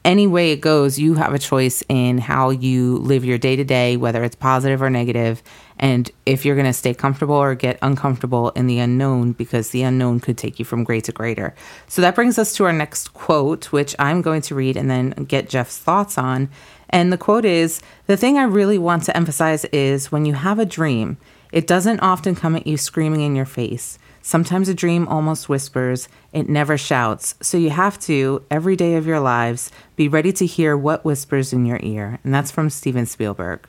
Any 0.05 0.27
way 0.27 0.53
it 0.53 0.61
goes, 0.61 0.99
you 0.99 1.15
have 1.15 1.35
a 1.35 1.39
choice 1.39 1.83
in 1.89 2.19
how 2.19 2.51
you 2.51 2.97
live 2.99 3.25
your 3.25 3.39
day 3.39 3.57
to 3.57 3.65
day, 3.65 3.97
whether 3.97 4.25
it's 4.25 4.37
positive 4.37 4.81
or 4.81 4.91
negative, 4.91 5.43
and 5.79 6.11
if 6.27 6.45
you're 6.45 6.57
going 6.57 6.67
to 6.67 6.73
stay 6.73 6.93
comfortable 6.93 7.35
or 7.35 7.55
get 7.55 7.79
uncomfortable 7.81 8.51
in 8.51 8.67
the 8.67 8.79
unknown, 8.79 9.33
because 9.33 9.71
the 9.71 9.83
unknown 9.83 10.21
could 10.21 10.37
take 10.37 10.59
you 10.59 10.65
from 10.65 10.85
great 10.85 11.05
to 11.05 11.13
greater. 11.13 11.55
So 11.89 12.03
that 12.03 12.15
brings 12.15 12.39
us 12.39 12.53
to 12.55 12.65
our 12.65 12.73
next 12.73 13.15
quote, 13.15 13.73
which 13.73 13.97
I'm 13.99 14.21
going 14.21 14.43
to 14.43 14.55
read 14.55 14.77
and 14.77 14.91
then 14.91 15.11
get 15.11 15.49
Jeff's 15.49 15.79
thoughts 15.79 16.19
on. 16.19 16.51
And 16.91 17.11
the 17.11 17.19
quote 17.19 17.47
is 17.47 17.81
The 18.07 18.17
thing 18.17 18.37
I 18.37 18.43
really 18.43 18.79
want 18.79 19.05
to 19.05 19.17
emphasize 19.17 19.65
is 19.67 20.13
when 20.13 20.27
you 20.27 20.35
have 20.35 20.59
a 20.59 20.67
dream, 20.67 21.17
it 21.51 21.67
doesn't 21.67 22.01
often 22.01 22.35
come 22.35 22.57
at 22.57 22.67
you 22.67 22.77
screaming 22.77 23.23
in 23.23 23.35
your 23.35 23.47
face. 23.47 23.99
Sometimes 24.23 24.69
a 24.69 24.75
dream 24.75 25.09
almost 25.09 25.49
whispers, 25.49 26.09
it 26.33 26.49
never 26.49 26.77
shouts. 26.77 27.35
So 27.41 27.57
you 27.57 27.71
have 27.71 27.99
to, 28.01 28.45
every 28.51 28.77
day 28.77 28.95
of 28.97 29.07
your 29.07 29.21
lives, 29.21 29.71
be 29.97 30.09
ready 30.09 30.33
to 30.35 30.47
hear 30.47 30.77
what 30.77 31.05
whispers 31.05 31.53
in 31.53 31.65
your 31.65 31.81
ear. 31.83 32.19
And 32.23 32.35
that's 32.35 32.51
from 32.51 32.69
Steven 32.71 33.07
Spielberg. 33.07 33.67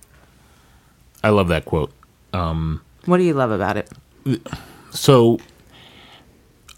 I 1.24 1.30
love 1.30 1.48
that 1.48 1.66
quote. 1.66 1.94
Um, 2.34 2.82
what 3.06 3.18
do 3.18 3.24
you 3.24 3.34
love 3.34 3.52
about 3.52 3.78
it? 3.78 3.90
So 4.92 5.40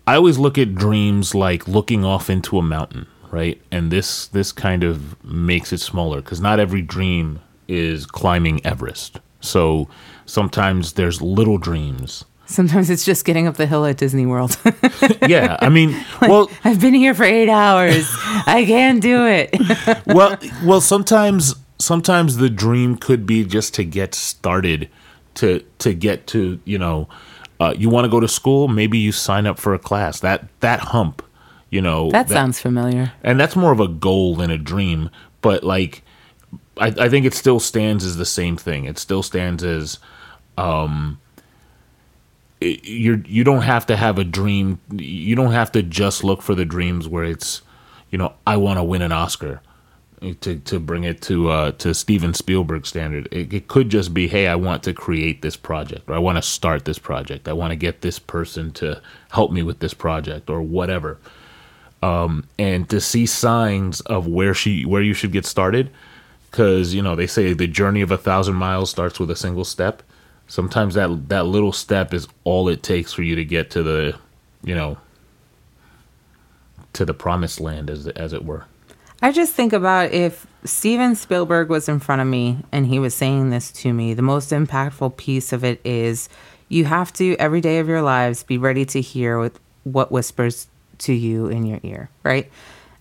I 0.06 0.15
always 0.15 0.38
look 0.38 0.58
at 0.58 0.75
dreams 0.75 1.34
like 1.34 1.68
looking 1.68 2.06
off 2.06 2.30
into 2.30 2.58
a 2.58 2.62
mountain, 2.62 3.08
right? 3.32 3.62
And 3.72 3.92
this 3.92 4.27
this 4.27 4.51
kind 4.51 4.84
of 4.84 5.24
makes 5.24 5.74
it 5.74 5.80
smaller 5.80 6.22
because 6.22 6.42
not 6.42 6.60
every 6.60 6.82
dream 6.82 7.39
is 7.68 8.06
climbing 8.06 8.65
Everest. 8.65 9.20
So 9.42 9.89
sometimes 10.25 10.94
there's 10.94 11.22
little 11.22 11.58
dreams. 11.58 12.25
Sometimes 12.53 12.89
it's 12.89 13.03
just 13.03 13.25
getting 13.25 13.48
up 13.48 13.57
the 13.57 13.65
hill 13.65 13.86
at 13.86 13.98
Disney 13.98 14.25
World. 14.25 14.57
Yeah, 15.27 15.57
I 15.60 15.69
mean, 15.69 15.95
well, 16.22 16.50
I've 16.63 16.79
been 16.79 16.93
here 16.93 17.13
for 17.13 17.24
eight 17.24 17.50
hours. 17.50 18.07
I 18.45 18.63
can't 18.67 19.01
do 19.01 19.25
it. 19.25 19.55
well, 20.05 20.38
well, 20.63 20.81
sometimes 20.81 21.55
sometimes 21.79 22.38
the 22.38 22.50
dream 22.50 22.95
could 22.98 23.25
be 23.25 23.43
just 23.43 23.74
to 23.75 23.83
get 23.83 24.13
started, 24.13 24.89
to 25.36 25.63
to 25.79 25.93
get 25.93 26.27
to 26.27 26.60
you 26.65 26.77
know, 26.77 27.07
uh, 27.60 27.74
you 27.77 27.89
want 27.89 28.05
to 28.05 28.10
go 28.10 28.19
to 28.19 28.27
school, 28.27 28.67
maybe 28.67 28.98
you 28.98 29.12
sign 29.12 29.48
up 29.48 29.57
for 29.60 29.74
a 29.74 29.79
class. 29.79 30.19
That 30.19 30.48
that 30.60 30.79
hump, 30.79 31.22
you 31.69 31.81
know, 31.81 32.12
That 32.12 32.29
sounds 32.29 32.60
familiar. 32.60 33.12
and 33.24 33.39
that's 33.39 33.55
more 33.55 33.72
of 33.72 33.79
a 33.79 33.88
goal 33.88 34.36
than 34.36 34.51
a 34.51 34.57
dream. 34.57 35.10
But 35.41 35.63
like, 35.63 36.03
I, 36.77 36.88
I 37.00 37.10
think 37.10 37.25
it 37.25 37.33
still 37.33 37.60
stands 37.60 38.05
as 38.05 38.17
the 38.17 38.25
same 38.25 38.57
thing. 38.57 38.86
It 38.86 38.98
still 39.00 39.24
stands 39.24 39.63
as, 39.63 40.00
um, 40.57 41.19
you're 42.63 43.20
you 43.27 43.43
don't 43.43 43.63
have 43.63 43.86
to 43.88 43.98
have 43.98 44.20
a 44.20 44.25
dream. 44.25 44.79
You 44.91 45.36
don't 45.36 45.53
have 45.53 45.72
to 45.74 45.84
just 45.84 46.24
look 46.24 46.41
for 46.43 46.55
the 46.55 46.65
dreams 46.65 47.08
where 47.08 47.25
it's, 47.25 47.62
you 48.12 48.17
know, 48.20 48.34
I 48.48 48.58
want 48.58 48.79
to 48.79 48.84
win 48.84 49.01
an 49.03 49.12
Oscar. 49.13 49.62
To, 50.41 50.58
to 50.60 50.79
bring 50.79 51.03
it 51.05 51.22
to 51.24 51.50
uh, 51.50 51.72
to 51.74 51.93
Steven 51.93 52.34
Spielberg 52.34 52.88
standard, 52.88 53.27
it, 53.32 53.53
it 53.53 53.67
could 53.67 53.89
just 53.89 54.13
be, 54.13 54.27
hey, 54.27 54.48
I 54.48 54.55
want 54.55 54.84
to 54.84 54.93
create 54.93 55.41
this 55.43 55.58
project, 55.58 56.10
or 56.10 56.15
I 56.15 56.20
want 56.20 56.38
to 56.38 56.43
start 56.43 56.86
this 56.86 57.00
project, 57.00 57.48
I 57.48 57.53
want 57.53 57.72
to 57.72 57.77
get 57.77 58.01
this 58.01 58.20
person 58.20 58.72
to 58.74 59.01
help 59.32 59.51
me 59.51 59.63
with 59.63 59.79
this 59.79 59.93
project, 59.93 60.50
or 60.50 60.62
whatever 60.62 61.20
Um, 62.01 62.46
and 62.60 62.89
to 62.89 63.01
see 63.01 63.25
signs 63.25 64.01
of 64.01 64.27
where 64.27 64.53
she 64.53 64.86
where 64.86 65.01
you 65.01 65.13
should 65.13 65.32
get 65.32 65.46
started 65.46 65.91
because 66.51 66.93
you 66.93 67.01
know 67.01 67.15
they 67.15 67.27
say 67.27 67.53
the 67.53 67.67
journey 67.67 68.01
of 68.01 68.12
a 68.12 68.17
thousand 68.17 68.55
miles 68.55 68.89
starts 68.91 69.20
with 69.20 69.32
a 69.32 69.36
single 69.36 69.65
step 69.65 70.03
sometimes 70.47 70.95
that 70.95 71.29
that 71.29 71.45
little 71.45 71.71
step 71.71 72.13
is 72.13 72.27
all 72.43 72.69
it 72.69 72.83
takes 72.83 73.13
for 73.13 73.23
you 73.23 73.35
to 73.35 73.45
get 73.45 73.69
to 73.71 73.83
the 73.83 74.15
you 74.63 74.75
know 74.75 74.97
to 76.93 77.05
the 77.05 77.13
promised 77.13 77.59
land 77.59 77.89
as 77.89 78.07
as 78.09 78.33
it 78.33 78.45
were 78.45 78.65
I 79.23 79.31
just 79.31 79.53
think 79.53 79.71
about 79.71 80.12
if 80.12 80.45
Steven 80.65 81.15
Spielberg 81.15 81.69
was 81.69 81.88
in 81.88 82.00
front 82.00 82.21
of 82.21 82.27
me 82.27 82.57
and 82.73 82.85
he 82.85 83.00
was 83.00 83.15
saying 83.15 83.51
this 83.51 83.71
to 83.71 83.93
me, 83.93 84.13
the 84.13 84.21
most 84.21 84.51
impactful 84.51 85.15
piece 85.15 85.53
of 85.53 85.63
it 85.63 85.79
is 85.85 86.27
you 86.67 86.83
have 86.83 87.13
to, 87.13 87.38
every 87.39 87.62
day 87.62 87.79
of 87.79 87.88
your 87.88 88.01
lives, 88.01 88.43
be 88.43 88.57
ready 88.57 88.83
to 88.83 89.00
hear 89.00 89.50
what, 89.85 90.12
whispers 90.12 90.67
to 90.97 91.13
you 91.13 91.47
in 91.47 91.65
your 91.65 91.79
ear, 91.83 92.09
right? 92.23 92.51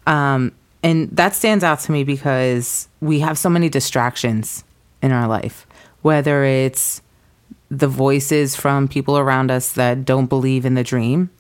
Um, 0.07 0.53
and 0.85 1.09
that 1.17 1.35
stands 1.35 1.65
out 1.65 1.81
to 1.81 1.93
me 1.93 2.05
because 2.05 2.87
we 3.01 3.19
have 3.19 3.37
so 3.37 3.51
many 3.51 3.69
distractions 3.69 4.63
in 5.03 5.11
our 5.11 5.27
life, 5.27 5.67
whether 6.03 6.45
it's 6.45 7.03
the 7.73 7.89
voices 7.89 8.55
from 8.55 8.87
people 8.87 9.17
around 9.17 9.51
us 9.51 9.73
that 9.73 10.05
don't 10.05 10.27
believe 10.27 10.67
in 10.67 10.75
the 10.75 10.85
dream 10.85 11.31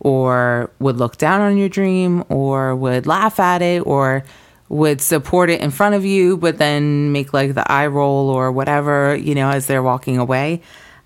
or 0.00 0.70
would 0.78 0.96
look 0.96 1.18
down 1.18 1.42
on 1.42 1.58
your 1.58 1.68
dream 1.68 2.24
or 2.30 2.74
would 2.74 3.06
laugh 3.06 3.38
at 3.38 3.60
it 3.60 3.80
or 3.80 4.24
would 4.70 5.02
support 5.02 5.50
it 5.50 5.60
in 5.60 5.70
front 5.70 5.94
of 5.94 6.02
you 6.02 6.38
but 6.38 6.56
then 6.56 7.12
make 7.12 7.34
like 7.34 7.52
the 7.52 7.70
eye 7.70 7.86
roll 7.86 8.30
or 8.30 8.50
whatever 8.50 9.14
you 9.14 9.34
know 9.34 9.50
as 9.50 9.66
they're 9.66 9.82
walking 9.82 10.16
away. 10.16 10.62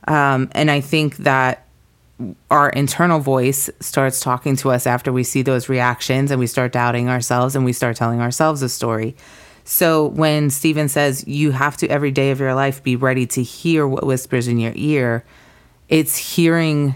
Um, 0.07 0.49
and 0.53 0.71
i 0.71 0.81
think 0.81 1.17
that 1.19 1.67
our 2.51 2.71
internal 2.71 3.19
voice 3.19 3.69
starts 3.81 4.21
talking 4.21 4.55
to 4.57 4.71
us 4.71 4.87
after 4.87 5.13
we 5.13 5.25
see 5.25 5.43
those 5.43 5.69
reactions 5.69 6.31
and 6.31 6.39
we 6.39 6.47
start 6.47 6.73
doubting 6.73 7.09
ourselves 7.09 7.57
and 7.57 7.65
we 7.65 7.73
start 7.73 7.97
telling 7.97 8.21
ourselves 8.21 8.63
a 8.63 8.69
story 8.69 9.17
so 9.71 10.07
when 10.07 10.49
Steven 10.49 10.89
says 10.89 11.29
you 11.29 11.51
have 11.51 11.77
to 11.77 11.89
every 11.89 12.11
day 12.11 12.31
of 12.31 12.41
your 12.41 12.55
life 12.55 12.83
be 12.83 12.97
ready 12.97 13.27
to 13.27 13.43
hear 13.43 13.87
what 13.87 14.07
whispers 14.07 14.49
in 14.49 14.59
your 14.59 14.73
ear, 14.75 15.25
it's 15.91 16.17
hearing 16.17 16.95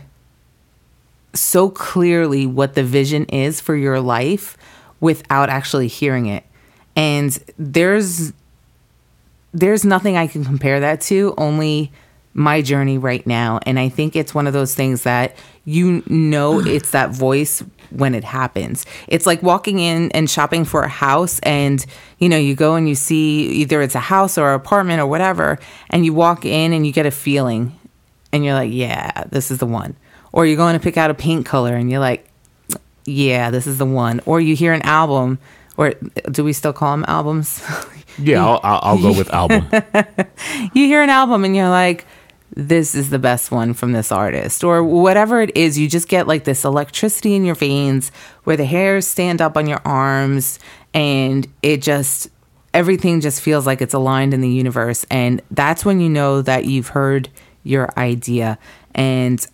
so 1.34 1.68
clearly 1.68 2.46
what 2.46 2.72
the 2.72 2.82
vision 2.82 3.26
is 3.26 3.60
for 3.60 3.76
your 3.76 4.00
life 4.00 4.56
without 5.00 5.50
actually 5.50 5.86
hearing 5.86 6.24
it. 6.24 6.44
And 6.96 7.38
there's 7.58 8.32
there's 9.52 9.84
nothing 9.84 10.16
I 10.16 10.26
can 10.26 10.42
compare 10.42 10.80
that 10.80 11.02
to, 11.02 11.34
only 11.36 11.92
my 12.34 12.62
journey 12.62 12.98
right 12.98 13.26
now. 13.26 13.60
And 13.66 13.78
I 13.78 13.88
think 13.88 14.16
it's 14.16 14.34
one 14.34 14.46
of 14.46 14.52
those 14.52 14.74
things 14.74 15.02
that 15.02 15.36
you 15.64 16.02
know 16.06 16.60
it's 16.66 16.90
that 16.90 17.10
voice 17.10 17.62
when 17.90 18.14
it 18.14 18.24
happens. 18.24 18.86
It's 19.08 19.26
like 19.26 19.42
walking 19.42 19.78
in 19.78 20.10
and 20.12 20.28
shopping 20.28 20.64
for 20.64 20.82
a 20.82 20.88
house 20.88 21.38
and 21.40 21.84
you 22.18 22.28
know, 22.28 22.38
you 22.38 22.54
go 22.54 22.76
and 22.76 22.88
you 22.88 22.94
see 22.94 23.48
either 23.48 23.82
it's 23.82 23.96
a 23.96 24.00
house 24.00 24.38
or 24.38 24.50
an 24.50 24.54
apartment 24.54 25.00
or 25.00 25.06
whatever, 25.06 25.58
and 25.90 26.04
you 26.04 26.14
walk 26.14 26.44
in 26.44 26.72
and 26.72 26.86
you 26.86 26.92
get 26.92 27.04
a 27.04 27.10
feeling 27.10 27.76
and 28.32 28.44
you're 28.44 28.54
like, 28.54 28.72
yeah, 28.72 29.24
this 29.30 29.50
is 29.50 29.58
the 29.58 29.66
one. 29.66 29.96
Or 30.32 30.46
you're 30.46 30.56
going 30.56 30.74
to 30.74 30.80
pick 30.80 30.96
out 30.96 31.10
a 31.10 31.14
paint 31.14 31.44
color 31.44 31.74
and 31.74 31.90
you're 31.90 32.00
like, 32.00 32.28
yeah, 33.04 33.50
this 33.50 33.66
is 33.66 33.78
the 33.78 33.84
one. 33.86 34.20
Or 34.24 34.40
you 34.40 34.54
hear 34.54 34.72
an 34.72 34.82
album, 34.82 35.40
or 35.76 35.94
do 36.30 36.44
we 36.44 36.52
still 36.52 36.72
call 36.72 36.92
them 36.92 37.04
albums? 37.08 37.62
yeah 38.18 38.44
i'll, 38.44 38.60
I'll, 38.62 38.80
I'll 38.82 39.02
go 39.02 39.16
with 39.16 39.32
album 39.32 39.66
you 40.74 40.86
hear 40.86 41.02
an 41.02 41.08
album 41.08 41.44
and 41.44 41.56
you're 41.56 41.70
like, 41.70 42.04
this 42.54 42.94
is 42.94 43.10
the 43.10 43.18
best 43.18 43.50
one 43.50 43.74
from 43.74 43.92
this 43.92 44.12
artist, 44.12 44.62
or 44.62 44.82
whatever 44.84 45.40
it 45.40 45.56
is. 45.56 45.78
You 45.78 45.88
just 45.88 46.08
get 46.08 46.26
like 46.26 46.44
this 46.44 46.64
electricity 46.64 47.34
in 47.34 47.44
your 47.44 47.54
veins 47.54 48.12
where 48.44 48.56
the 48.56 48.64
hairs 48.64 49.06
stand 49.06 49.40
up 49.40 49.56
on 49.56 49.66
your 49.66 49.80
arms, 49.84 50.58
and 50.92 51.46
it 51.62 51.82
just 51.82 52.28
everything 52.74 53.20
just 53.20 53.40
feels 53.40 53.66
like 53.66 53.82
it's 53.82 53.94
aligned 53.94 54.34
in 54.34 54.40
the 54.40 54.48
universe. 54.48 55.04
And 55.10 55.42
that's 55.50 55.84
when 55.84 56.00
you 56.00 56.08
know 56.08 56.42
that 56.42 56.64
you've 56.64 56.88
heard 56.88 57.28
your 57.64 57.90
idea. 57.98 58.58
And 58.94 59.46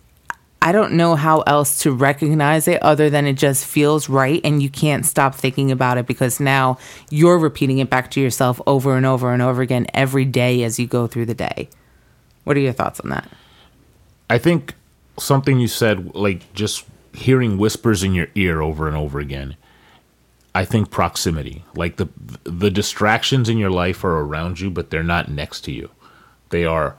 I 0.61 0.71
don't 0.73 0.93
know 0.93 1.15
how 1.15 1.41
else 1.41 1.79
to 1.83 1.91
recognize 1.91 2.67
it 2.67 2.83
other 2.83 3.09
than 3.09 3.25
it 3.25 3.33
just 3.33 3.65
feels 3.65 4.09
right 4.09 4.41
and 4.43 4.61
you 4.61 4.69
can't 4.69 5.05
stop 5.05 5.33
thinking 5.35 5.71
about 5.71 5.97
it 5.97 6.05
because 6.05 6.39
now 6.39 6.77
you're 7.09 7.37
repeating 7.37 7.79
it 7.79 7.89
back 7.89 8.11
to 8.11 8.21
yourself 8.21 8.59
over 8.67 8.97
and 8.97 9.05
over 9.05 9.31
and 9.31 9.41
over 9.41 9.61
again 9.61 9.87
every 9.93 10.25
day 10.25 10.63
as 10.63 10.77
you 10.77 10.85
go 10.85 11.07
through 11.07 11.27
the 11.27 11.33
day. 11.33 11.69
What 12.49 12.57
are 12.57 12.61
your 12.61 12.73
thoughts 12.73 12.99
on 12.99 13.11
that? 13.11 13.29
I 14.27 14.39
think 14.39 14.73
something 15.19 15.59
you 15.59 15.67
said, 15.67 16.15
like 16.15 16.51
just 16.53 16.83
hearing 17.13 17.59
whispers 17.59 18.01
in 18.01 18.15
your 18.15 18.29
ear 18.33 18.59
over 18.59 18.87
and 18.87 18.97
over 18.97 19.19
again. 19.19 19.55
I 20.55 20.65
think 20.65 20.89
proximity, 20.89 21.63
like 21.75 21.97
the 21.97 22.09
the 22.45 22.71
distractions 22.71 23.49
in 23.49 23.59
your 23.59 23.69
life 23.69 24.03
are 24.03 24.21
around 24.21 24.59
you, 24.59 24.71
but 24.71 24.89
they're 24.89 25.03
not 25.03 25.29
next 25.29 25.61
to 25.65 25.71
you. 25.71 25.91
They 26.49 26.65
are 26.65 26.95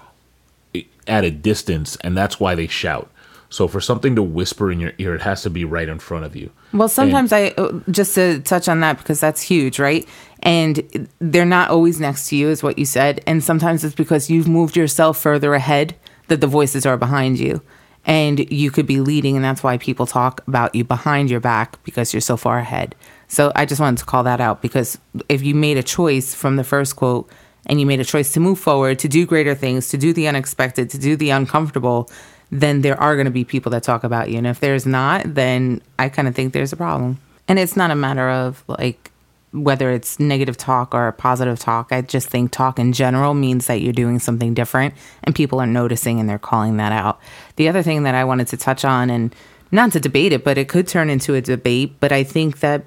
eh, 0.72 0.82
at 1.08 1.24
a 1.24 1.32
distance, 1.32 1.96
and 1.96 2.16
that's 2.16 2.38
why 2.38 2.54
they 2.54 2.68
shout. 2.68 3.10
So 3.50 3.66
for 3.66 3.80
something 3.80 4.14
to 4.14 4.22
whisper 4.22 4.70
in 4.70 4.78
your 4.78 4.92
ear, 4.98 5.14
it 5.14 5.22
has 5.22 5.42
to 5.42 5.50
be 5.50 5.64
right 5.64 5.88
in 5.88 5.98
front 5.98 6.24
of 6.24 6.36
you. 6.36 6.50
Well, 6.72 6.88
sometimes 6.88 7.32
I 7.32 7.48
uh, 7.58 7.80
just 7.90 8.14
to 8.14 8.38
touch 8.40 8.68
on 8.68 8.78
that 8.80 8.98
because 8.98 9.18
that's 9.18 9.42
huge, 9.42 9.80
right? 9.80 10.08
And 10.38 11.08
they're 11.18 11.44
not 11.44 11.68
always 11.68 11.98
next 11.98 12.28
to 12.28 12.36
you, 12.36 12.48
is 12.48 12.62
what 12.62 12.78
you 12.78 12.86
said. 12.86 13.22
And 13.26 13.42
sometimes 13.42 13.84
it's 13.84 13.94
because 13.94 14.30
you've 14.30 14.48
moved 14.48 14.76
yourself 14.76 15.18
further 15.18 15.52
ahead 15.54 15.96
that 16.28 16.40
the 16.40 16.46
voices 16.46 16.86
are 16.86 16.96
behind 16.96 17.38
you. 17.40 17.60
And 18.06 18.50
you 18.50 18.70
could 18.70 18.86
be 18.86 19.00
leading, 19.00 19.36
and 19.36 19.44
that's 19.44 19.62
why 19.62 19.76
people 19.76 20.06
talk 20.06 20.42
about 20.46 20.74
you 20.74 20.84
behind 20.84 21.28
your 21.28 21.40
back 21.40 21.82
because 21.84 22.14
you're 22.14 22.22
so 22.22 22.36
far 22.36 22.58
ahead. 22.58 22.94
So 23.28 23.52
I 23.54 23.66
just 23.66 23.80
wanted 23.80 23.98
to 23.98 24.06
call 24.06 24.22
that 24.22 24.40
out 24.40 24.62
because 24.62 24.96
if 25.28 25.42
you 25.42 25.54
made 25.54 25.76
a 25.76 25.82
choice 25.82 26.34
from 26.34 26.56
the 26.56 26.64
first 26.64 26.96
quote 26.96 27.30
and 27.66 27.78
you 27.78 27.84
made 27.84 28.00
a 28.00 28.04
choice 28.04 28.32
to 28.32 28.40
move 28.40 28.58
forward, 28.58 28.98
to 29.00 29.08
do 29.08 29.26
greater 29.26 29.54
things, 29.54 29.88
to 29.88 29.98
do 29.98 30.14
the 30.14 30.28
unexpected, 30.28 30.88
to 30.90 30.98
do 30.98 31.14
the 31.14 31.28
uncomfortable, 31.30 32.10
then 32.50 32.82
there 32.82 33.00
are 33.00 33.14
going 33.14 33.26
to 33.26 33.30
be 33.30 33.44
people 33.44 33.70
that 33.70 33.82
talk 33.82 34.04
about 34.04 34.30
you. 34.30 34.38
And 34.38 34.46
if 34.46 34.60
there's 34.60 34.86
not, 34.86 35.34
then 35.34 35.80
I 35.98 36.08
kind 36.08 36.26
of 36.26 36.34
think 36.34 36.52
there's 36.52 36.72
a 36.72 36.76
problem. 36.76 37.18
And 37.48 37.58
it's 37.58 37.76
not 37.76 37.90
a 37.90 37.96
matter 37.96 38.28
of 38.28 38.64
like 38.66 39.10
whether 39.52 39.90
it's 39.90 40.20
negative 40.20 40.56
talk 40.56 40.94
or 40.94 41.10
positive 41.12 41.58
talk. 41.58 41.92
I 41.92 42.02
just 42.02 42.28
think 42.28 42.52
talk 42.52 42.78
in 42.78 42.92
general 42.92 43.34
means 43.34 43.66
that 43.66 43.80
you're 43.80 43.92
doing 43.92 44.20
something 44.20 44.54
different 44.54 44.94
and 45.24 45.34
people 45.34 45.60
are 45.60 45.66
noticing 45.66 46.20
and 46.20 46.28
they're 46.28 46.38
calling 46.38 46.76
that 46.76 46.92
out. 46.92 47.20
The 47.56 47.68
other 47.68 47.82
thing 47.82 48.04
that 48.04 48.14
I 48.14 48.24
wanted 48.24 48.46
to 48.48 48.56
touch 48.56 48.84
on, 48.84 49.10
and 49.10 49.34
not 49.72 49.92
to 49.92 50.00
debate 50.00 50.32
it, 50.32 50.44
but 50.44 50.58
it 50.58 50.68
could 50.68 50.86
turn 50.86 51.10
into 51.10 51.34
a 51.34 51.40
debate, 51.40 51.94
but 51.98 52.12
I 52.12 52.22
think 52.22 52.60
that 52.60 52.84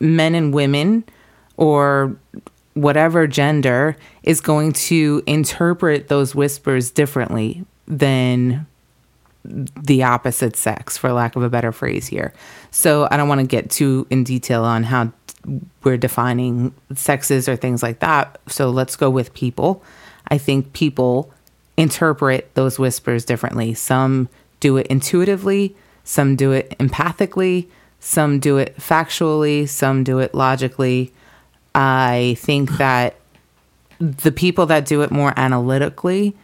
men 0.00 0.34
and 0.34 0.52
women 0.52 1.04
or 1.56 2.16
whatever 2.74 3.26
gender 3.26 3.96
is 4.22 4.40
going 4.40 4.72
to 4.72 5.22
interpret 5.26 6.08
those 6.08 6.34
whispers 6.34 6.90
differently 6.90 7.64
than 7.86 8.66
the 9.44 10.02
opposite 10.02 10.56
sex, 10.56 10.96
for 10.96 11.12
lack 11.12 11.36
of 11.36 11.42
a 11.42 11.48
better 11.48 11.72
phrase 11.72 12.06
here. 12.06 12.32
So 12.70 13.08
I 13.10 13.16
don't 13.16 13.28
want 13.28 13.40
to 13.40 13.46
get 13.46 13.70
too 13.70 14.06
in 14.10 14.24
detail 14.24 14.64
on 14.64 14.84
how 14.84 15.12
we're 15.82 15.96
defining 15.96 16.74
sexes 16.94 17.48
or 17.48 17.56
things 17.56 17.82
like 17.82 18.00
that. 18.00 18.38
So 18.46 18.70
let's 18.70 18.96
go 18.96 19.08
with 19.08 19.32
people. 19.32 19.82
I 20.28 20.38
think 20.38 20.72
people 20.74 21.32
interpret 21.76 22.54
those 22.54 22.78
whispers 22.78 23.24
differently. 23.24 23.72
Some 23.72 24.28
do 24.60 24.76
it 24.76 24.86
intuitively, 24.88 25.74
some 26.04 26.36
do 26.36 26.52
it 26.52 26.76
empathically, 26.78 27.68
some 27.98 28.38
do 28.38 28.58
it 28.58 28.76
factually, 28.76 29.66
some 29.66 30.04
do 30.04 30.18
it 30.18 30.34
logically. 30.34 31.12
I 31.74 32.36
think 32.38 32.72
that 32.72 33.16
the 33.98 34.32
people 34.32 34.66
that 34.66 34.84
do 34.84 35.02
it 35.02 35.10
more 35.10 35.32
analytically 35.36 36.36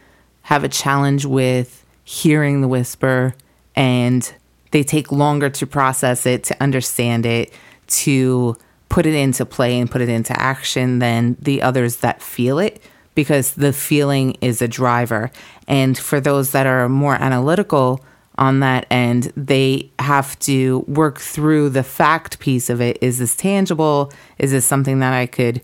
have 0.43 0.63
a 0.63 0.69
challenge 0.69 1.25
with 1.25 1.85
hearing 2.07 2.61
the 2.61 2.69
whisper 2.69 3.35
and 3.75 4.33
they 4.71 4.81
take 4.81 5.11
longer 5.11 5.49
to 5.49 5.67
process 5.67 6.25
it, 6.25 6.41
to 6.41 6.55
understand 6.63 7.25
it, 7.25 7.51
to 7.85 8.55
put 8.87 9.05
it 9.05 9.13
into 9.13 9.45
play 9.45 9.77
and 9.77 9.91
put 9.91 9.99
it 9.99 10.07
into 10.07 10.31
action 10.39 10.99
than 10.99 11.35
the 11.41 11.61
others 11.61 11.97
that 11.97 12.21
feel 12.21 12.59
it 12.59 12.81
because 13.13 13.55
the 13.55 13.73
feeling 13.73 14.37
is 14.39 14.61
a 14.61 14.69
driver. 14.69 15.29
And 15.67 15.97
for 15.97 16.21
those 16.21 16.51
that 16.51 16.65
are 16.65 16.87
more 16.87 17.15
analytical 17.15 18.05
on 18.37 18.61
that 18.61 18.87
end, 18.89 19.33
they 19.35 19.91
have 19.99 20.39
to 20.39 20.85
work 20.87 21.19
through 21.19 21.71
the 21.71 21.83
fact 21.83 22.39
piece 22.39 22.69
of 22.69 22.79
it. 22.79 22.97
Is 23.01 23.19
this 23.19 23.35
tangible? 23.35 24.13
Is 24.39 24.51
this 24.51 24.65
something 24.65 24.99
that 24.99 25.13
I 25.13 25.25
could 25.25 25.61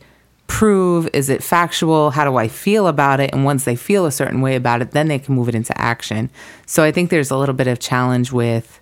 prove? 0.53 1.10
Is 1.13 1.29
it 1.29 1.41
factual? 1.41 2.12
How 2.12 2.25
do 2.25 2.38
I 2.38 2.48
feel 2.48 2.86
about 2.86 3.19
it? 3.19 3.31
And 3.33 3.43
once 3.43 3.65
they 3.65 3.75
feel 3.75 4.05
a 4.05 4.12
certain 4.12 4.39
way 4.39 4.55
about 4.55 4.83
it, 4.83 4.91
then 4.91 5.07
they 5.07 5.17
can 5.17 5.33
move 5.33 5.50
it 5.50 5.55
into 5.55 5.75
action. 5.81 6.29
So 6.67 6.83
I 6.83 6.91
think 6.91 7.10
there's 7.10 7.31
a 7.31 7.38
little 7.38 7.55
bit 7.55 7.65
of 7.65 7.79
challenge 7.79 8.31
with 8.31 8.79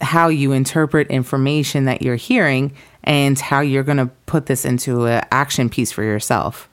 how 0.00 0.28
you 0.28 0.52
interpret 0.52 1.08
information 1.08 1.86
that 1.86 2.02
you're 2.02 2.14
hearing 2.14 2.72
and 3.02 3.36
how 3.36 3.60
you're 3.60 3.82
going 3.82 3.96
to 3.96 4.06
put 4.26 4.46
this 4.46 4.64
into 4.64 5.06
an 5.06 5.24
action 5.32 5.68
piece 5.68 5.90
for 5.90 6.04
yourself. 6.04 6.68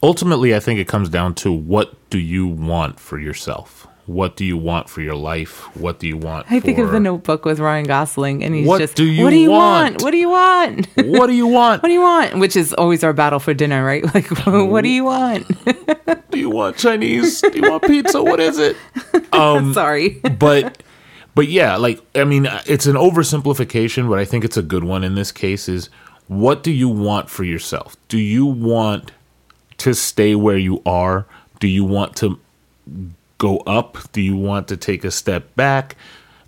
Ultimately, 0.00 0.54
I 0.54 0.60
think 0.60 0.78
it 0.78 0.86
comes 0.86 1.08
down 1.08 1.34
to 1.36 1.50
what 1.50 2.08
do 2.08 2.20
you 2.20 2.46
want 2.46 3.00
for 3.00 3.18
yourself? 3.18 3.88
What 4.12 4.36
do 4.36 4.44
you 4.44 4.58
want 4.58 4.90
for 4.90 5.00
your 5.00 5.14
life? 5.14 5.74
What 5.74 5.98
do 5.98 6.06
you 6.06 6.18
want? 6.18 6.46
I 6.50 6.60
think 6.60 6.76
of 6.76 6.90
the 6.90 7.00
Notebook 7.00 7.46
with 7.46 7.58
Ryan 7.58 7.86
Gosling, 7.86 8.44
and 8.44 8.54
he's 8.54 8.66
what 8.66 8.78
just, 8.78 8.94
do 8.94 9.04
you 9.04 9.24
"What 9.24 9.30
do 9.30 9.36
you 9.36 9.50
want? 9.50 9.94
want? 9.94 10.02
What 10.02 10.10
do 10.10 10.16
you 10.18 10.28
want? 10.28 10.86
What 10.96 11.26
do 11.28 11.32
you 11.32 11.46
want? 11.46 11.82
what 11.82 11.88
do 11.88 11.94
you 11.94 12.02
want?" 12.02 12.38
Which 12.38 12.54
is 12.54 12.74
always 12.74 13.02
our 13.02 13.14
battle 13.14 13.38
for 13.38 13.54
dinner, 13.54 13.82
right? 13.84 14.04
Like, 14.14 14.28
what 14.44 14.82
do 14.82 14.90
you 14.90 15.04
want? 15.04 15.46
do 16.30 16.38
you 16.38 16.50
want 16.50 16.76
Chinese? 16.76 17.40
Do 17.40 17.52
you 17.54 17.70
want 17.70 17.84
pizza? 17.84 18.22
What 18.22 18.38
is 18.38 18.58
it? 18.58 18.76
Um, 19.32 19.72
Sorry, 19.72 20.20
but 20.38 20.82
but 21.34 21.48
yeah, 21.48 21.76
like 21.76 22.00
I 22.14 22.24
mean, 22.24 22.46
it's 22.66 22.84
an 22.84 22.96
oversimplification, 22.96 24.10
but 24.10 24.18
I 24.18 24.26
think 24.26 24.44
it's 24.44 24.58
a 24.58 24.62
good 24.62 24.84
one 24.84 25.04
in 25.04 25.14
this 25.14 25.32
case. 25.32 25.70
Is 25.70 25.88
what 26.28 26.62
do 26.62 26.70
you 26.70 26.90
want 26.90 27.30
for 27.30 27.44
yourself? 27.44 27.96
Do 28.08 28.18
you 28.18 28.44
want 28.44 29.12
to 29.78 29.94
stay 29.94 30.34
where 30.34 30.58
you 30.58 30.82
are? 30.84 31.24
Do 31.60 31.66
you 31.68 31.84
want 31.84 32.14
to 32.16 32.38
go 33.42 33.58
up? 33.66 33.98
Do 34.12 34.22
you 34.22 34.36
want 34.36 34.68
to 34.68 34.76
take 34.76 35.02
a 35.02 35.10
step 35.10 35.56
back? 35.56 35.96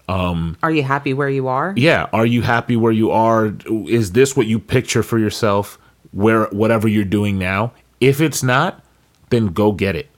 Um, 0.08 0.56
are 0.62 0.70
you 0.70 0.84
happy 0.84 1.12
where 1.12 1.28
you 1.28 1.48
are? 1.48 1.74
Yeah. 1.76 2.08
Are 2.12 2.24
you 2.24 2.42
happy 2.42 2.76
where 2.76 2.92
you 2.92 3.10
are? 3.10 3.52
Is 3.88 4.12
this 4.12 4.36
what 4.36 4.46
you 4.46 4.60
picture 4.60 5.02
for 5.02 5.18
yourself? 5.18 5.76
Where 6.12 6.44
whatever 6.46 6.86
you're 6.86 7.04
doing 7.04 7.36
now. 7.36 7.72
If 8.00 8.20
it's 8.20 8.44
not, 8.44 8.84
then 9.30 9.48
go 9.48 9.72
get 9.72 9.96
it. 9.96 10.08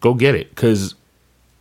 Go 0.00 0.14
get 0.14 0.34
it 0.34 0.48
because 0.48 0.94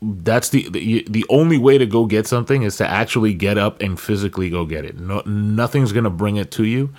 that's 0.02 0.50
the, 0.50 0.70
the 0.70 1.06
the 1.10 1.26
only 1.30 1.58
way 1.58 1.78
to 1.78 1.86
go 1.86 2.06
get 2.06 2.26
something 2.28 2.64
is 2.64 2.78
to 2.78 2.88
actually 2.88 3.34
get 3.34 3.58
up 3.58 3.82
and 3.82 4.00
physically 4.00 4.50
go 4.50 4.66
get 4.66 4.86
it. 4.86 4.98
No, 4.98 5.22
nothing's 5.26 5.92
gonna 5.92 6.10
bring 6.10 6.38
it 6.38 6.52
to 6.52 6.64
you. 6.64 6.94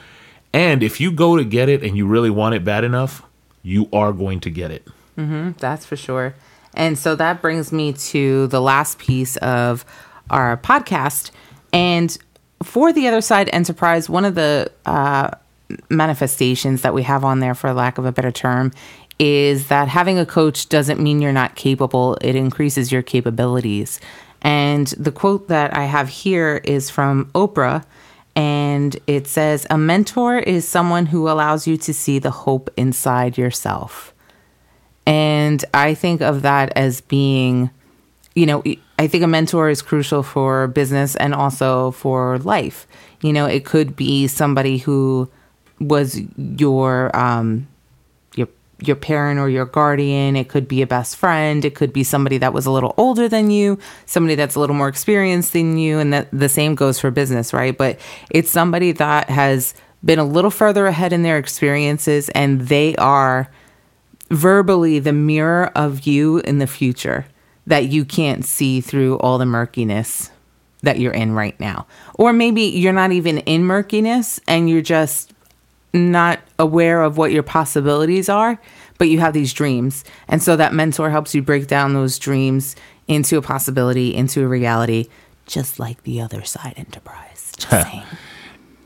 And 0.53 0.83
if 0.83 1.01
you 1.01 1.11
go 1.11 1.37
to 1.39 1.45
get 1.45 1.71
it 1.71 1.83
and 1.83 1.97
you 1.97 2.07
really 2.07 2.31
want 2.31 2.55
it 2.55 2.65
bad 2.65 2.85
enough, 2.85 3.23
you 3.63 3.89
are 3.93 4.13
going 4.13 4.41
to 4.41 4.51
get 4.51 4.71
it. 4.71 4.87
Mm-hmm, 5.17 5.53
that's 5.59 5.87
for 5.87 5.97
sure. 5.97 6.35
And 6.77 6.99
so 6.99 7.15
that 7.17 7.41
brings 7.43 7.73
me 7.73 7.93
to 7.95 8.47
the 8.49 8.61
last 8.61 8.99
piece 8.99 9.37
of 9.39 9.85
our 10.31 10.57
podcast. 10.57 11.31
And 11.73 12.17
for 12.63 12.93
the 12.93 13.07
other 13.09 13.21
side 13.21 13.51
enterprise, 13.53 14.09
one 14.09 14.25
of 14.25 14.35
the 14.35 14.71
uh, 14.85 15.31
manifestations 15.91 16.83
that 16.83 16.95
we 16.95 17.03
have 17.03 17.25
on 17.25 17.41
there, 17.41 17.55
for 17.55 17.73
lack 17.73 17.99
of 17.99 18.05
a 18.05 18.13
better 18.13 18.31
term, 18.31 18.73
is 19.19 19.69
that 19.69 19.89
having 19.89 20.19
a 20.19 20.27
coach 20.27 20.69
doesn't 20.69 21.01
mean 21.01 21.23
you're 21.23 21.33
not 21.33 21.57
capable, 21.57 22.17
it 22.21 22.37
increases 22.37 22.93
your 22.93 23.03
capabilities. 23.03 24.01
And 24.43 24.87
the 24.89 25.13
quote 25.13 25.49
that 25.49 25.77
I 25.77 25.85
have 25.85 26.09
here 26.09 26.61
is 26.65 26.91
from 26.91 27.31
Oprah, 27.35 27.85
and 28.35 28.97
it 29.07 29.27
says, 29.27 29.67
A 29.71 29.79
mentor 29.79 30.39
is 30.39 30.69
someone 30.69 31.07
who 31.07 31.29
allows 31.29 31.67
you 31.67 31.79
to 31.79 31.95
see 31.95 32.19
the 32.19 32.31
hope 32.31 32.69
inside 32.77 33.39
yourself. 33.39 34.13
And 35.07 35.65
I 35.73 35.95
think 35.95 36.21
of 36.21 36.43
that 36.43 36.73
as 36.77 37.01
being, 37.01 37.71
you 38.35 38.45
know, 38.45 38.63
I 38.99 39.07
think 39.07 39.23
a 39.23 39.29
mentor 39.29 39.71
is 39.71 39.83
crucial 39.83 40.23
for 40.23 40.67
business 40.69 41.17
and 41.17 41.35
also 41.35 41.93
for 41.93 42.39
life. 42.41 42.87
You 43.23 43.33
know, 43.33 43.47
it 43.47 43.65
could 43.65 43.95
be 43.95 44.27
somebody 44.27 44.79
who 44.79 45.31
was 45.79 46.21
your 46.37 47.15
um, 47.17 47.69
your 48.35 48.49
your 48.81 48.97
parent 48.97 49.39
or 49.39 49.49
your 49.49 49.67
guardian. 49.67 50.35
It 50.35 50.49
could 50.49 50.67
be 50.67 50.83
a 50.83 50.87
best 50.87 51.17
friend. 51.17 51.65
It 51.65 51.75
could 51.75 51.93
be 51.93 52.03
somebody 52.03 52.39
that 52.39 52.53
was 52.53 52.67
a 52.67 52.71
little 52.71 52.95
older 52.97 53.29
than 53.29 53.51
you, 53.51 53.79
somebody 54.07 54.35
that's 54.35 54.55
a 54.55 54.61
little 54.61 54.77
more 54.77 54.89
experienced 54.89 55.53
than 55.53 55.79
you, 55.79 55.99
and 55.99 56.13
that 56.13 56.29
the 56.33 56.49
same 56.49 56.75
goes 56.75 56.99
for 56.99 57.11
business, 57.11 57.53
right? 57.53 57.77
But 57.77 58.01
it's 58.31 58.51
somebody 58.51 58.93
that 58.93 59.31
has 59.31 59.75
been 60.05 60.19
a 60.19 60.25
little 60.25 60.51
further 60.51 60.87
ahead 60.87 61.13
in 61.13 61.23
their 61.23 61.39
experiences, 61.39 62.29
and 62.31 62.63
they 62.63 62.97
are 62.97 63.51
verbally 64.31 64.99
the 64.99 65.13
mirror 65.13 65.71
of 65.75 66.07
you 66.07 66.39
in 66.39 66.59
the 66.59 66.67
future 66.67 67.27
that 67.67 67.87
you 67.87 68.05
can't 68.05 68.45
see 68.45 68.81
through 68.81 69.19
all 69.19 69.39
the 69.39 69.47
murkiness 69.47 70.31
that 70.83 70.99
you're 70.99 71.13
in 71.13 71.33
right 71.33 71.59
now. 71.59 71.87
Or 72.15 72.33
maybe 72.33 72.63
you're 72.63 72.93
not 72.93 73.13
even 73.13 73.39
in 73.39 73.65
murkiness 73.65 74.41
and 74.47 74.71
you're 74.71 74.83
just 74.83 75.33
not 75.93 76.41
aware 76.59 77.03
of 77.03 77.17
what 77.17 77.33
your 77.33 77.43
possibilities 77.43 78.29
are, 78.29 78.61
but 78.99 79.09
you 79.09 79.19
have 79.19 79.33
these 79.33 79.53
dreams. 79.53 80.05
And 80.29 80.43
so 80.43 80.57
that 80.57 80.75
mentor 80.75 81.11
helps 81.11 81.35
you 81.35 81.43
break 81.43 81.67
down 81.67 81.95
those 81.95 82.19
dreams 82.19 82.77
into 83.09 83.39
a 83.39 83.43
possibility, 83.43 84.15
into 84.15 84.43
a 84.43 84.49
reality, 84.49 85.07
just 85.47 85.79
like 85.79 86.03
the 86.03 86.21
other 86.21 86.45
side 86.45 86.75
enterprise. 86.77 87.53
Just 87.59 87.71
saying. 87.71 88.03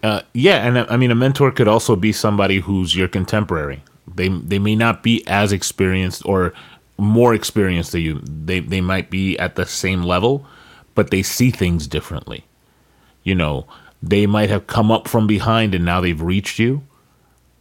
Uh, 0.02 0.22
yeah, 0.32 0.64
and 0.64 0.78
I 0.78 0.96
mean, 0.96 1.10
a 1.10 1.14
mentor 1.14 1.50
could 1.50 1.66
also 1.66 1.96
be 1.96 2.12
somebody 2.12 2.60
who's 2.60 2.94
your 2.94 3.08
contemporary. 3.08 3.82
They 4.14 4.28
they 4.28 4.58
may 4.58 4.76
not 4.76 5.02
be 5.02 5.26
as 5.26 5.52
experienced 5.52 6.24
or 6.24 6.52
more 6.98 7.34
experienced 7.34 7.92
than 7.92 8.02
you. 8.02 8.20
They 8.22 8.60
they 8.60 8.80
might 8.80 9.10
be 9.10 9.38
at 9.38 9.56
the 9.56 9.66
same 9.66 10.02
level, 10.02 10.46
but 10.94 11.10
they 11.10 11.22
see 11.22 11.50
things 11.50 11.86
differently. 11.86 12.44
You 13.22 13.34
know, 13.34 13.66
they 14.02 14.26
might 14.26 14.50
have 14.50 14.66
come 14.66 14.90
up 14.90 15.08
from 15.08 15.26
behind 15.26 15.74
and 15.74 15.84
now 15.84 16.00
they've 16.00 16.20
reached 16.20 16.58
you, 16.58 16.82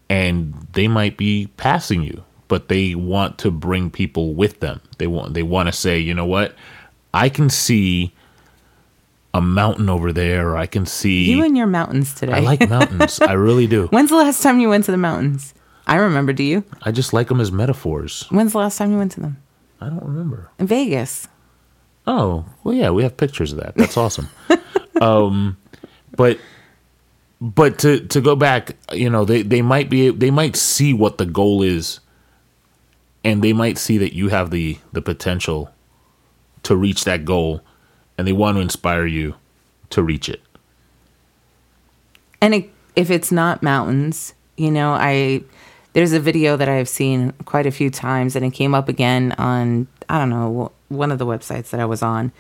and 0.10 0.68
they 0.74 0.88
might 0.88 1.18
be 1.18 1.48
passing 1.58 2.02
you, 2.04 2.24
but 2.48 2.68
they 2.70 2.96
want 2.96 3.38
to 3.40 3.52
bring 3.52 3.90
people 3.90 4.34
with 4.34 4.60
them. 4.60 4.82
They 4.98 5.08
want 5.08 5.34
they 5.34 5.44
want 5.44 5.68
to 5.68 5.74
say, 5.74 6.00
you 6.00 6.14
know 6.14 6.26
what, 6.26 6.56
I 7.14 7.30
can 7.30 7.50
see 7.50 8.14
a 9.34 9.42
mountain 9.42 9.90
over 9.90 10.12
there. 10.12 10.50
Or 10.50 10.58
I 10.58 10.66
can 10.66 10.86
see 10.86 11.32
you 11.32 11.44
and 11.44 11.58
your 11.58 11.68
mountains 11.68 12.14
today. 12.14 12.34
I 12.34 12.40
like 12.40 12.68
mountains. 12.70 13.20
I 13.22 13.34
really 13.34 13.68
do. 13.68 13.88
When's 13.92 14.10
the 14.10 14.18
last 14.18 14.42
time 14.42 14.60
you 14.60 14.70
went 14.70 14.86
to 14.86 14.92
the 14.92 14.98
mountains? 14.98 15.54
I 15.90 15.96
remember. 15.96 16.34
Do 16.34 16.44
you? 16.44 16.64
I 16.84 16.92
just 16.92 17.14
like 17.14 17.30
them 17.30 17.42
as 17.42 17.52
metaphors. 17.52 18.28
When's 18.30 18.52
the 18.52 18.60
last 18.60 18.78
time 18.78 18.92
you 18.92 18.98
went 19.00 19.12
to 19.14 19.22
them? 19.22 19.42
I 19.82 19.90
don't 19.90 20.04
remember. 20.04 20.52
In 20.60 20.68
Vegas. 20.68 21.28
Oh 22.06 22.46
well, 22.64 22.76
yeah, 22.76 22.92
we 22.92 23.02
have 23.02 23.18
pictures 23.18 23.54
of 23.54 23.60
that. 23.60 23.74
That's 23.74 23.98
awesome. 23.98 24.30
um, 25.02 25.58
but 26.16 26.38
but 27.42 27.80
to 27.80 28.02
to 28.08 28.22
go 28.22 28.36
back, 28.36 28.76
you 28.94 29.10
know, 29.10 29.26
they 29.26 29.42
they 29.42 29.64
might 29.64 29.90
be 29.90 30.12
they 30.12 30.30
might 30.30 30.56
see 30.56 30.94
what 30.94 31.18
the 31.18 31.26
goal 31.26 31.64
is, 31.64 32.00
and 33.24 33.44
they 33.44 33.52
might 33.52 33.80
see 33.80 33.98
that 33.98 34.14
you 34.14 34.30
have 34.30 34.52
the 34.52 34.78
the 34.94 35.02
potential 35.02 35.72
to 36.64 36.76
reach 36.76 37.04
that 37.06 37.26
goal, 37.26 37.62
and 38.16 38.28
they 38.28 38.34
want 38.34 38.58
to 38.58 38.62
inspire 38.62 39.08
you 39.08 39.34
to 39.90 40.04
reach 40.04 40.30
it. 40.30 40.42
And 42.42 42.54
it 42.54 42.70
if 42.96 43.10
it's 43.10 43.32
not 43.32 43.64
mountains, 43.64 44.36
you 44.56 44.70
know, 44.70 44.92
I 44.92 45.42
there's 45.94 46.14
a 46.14 46.20
video 46.20 46.56
that 46.58 46.70
I've 46.70 46.90
seen 46.90 47.32
quite 47.46 47.66
a 47.66 47.72
few 47.72 47.90
times, 47.90 48.36
and 48.36 48.46
it 48.46 48.52
came 48.52 48.76
up 48.76 48.90
again 48.90 49.34
on 49.38 49.88
I 50.08 50.18
don't 50.18 50.30
know 50.30 50.72
one 50.90 51.12
of 51.12 51.20
the 51.20 51.26
websites 51.26 51.70
that 51.70 51.80
I 51.80 51.86
was 51.86 52.02
on, 52.02 52.32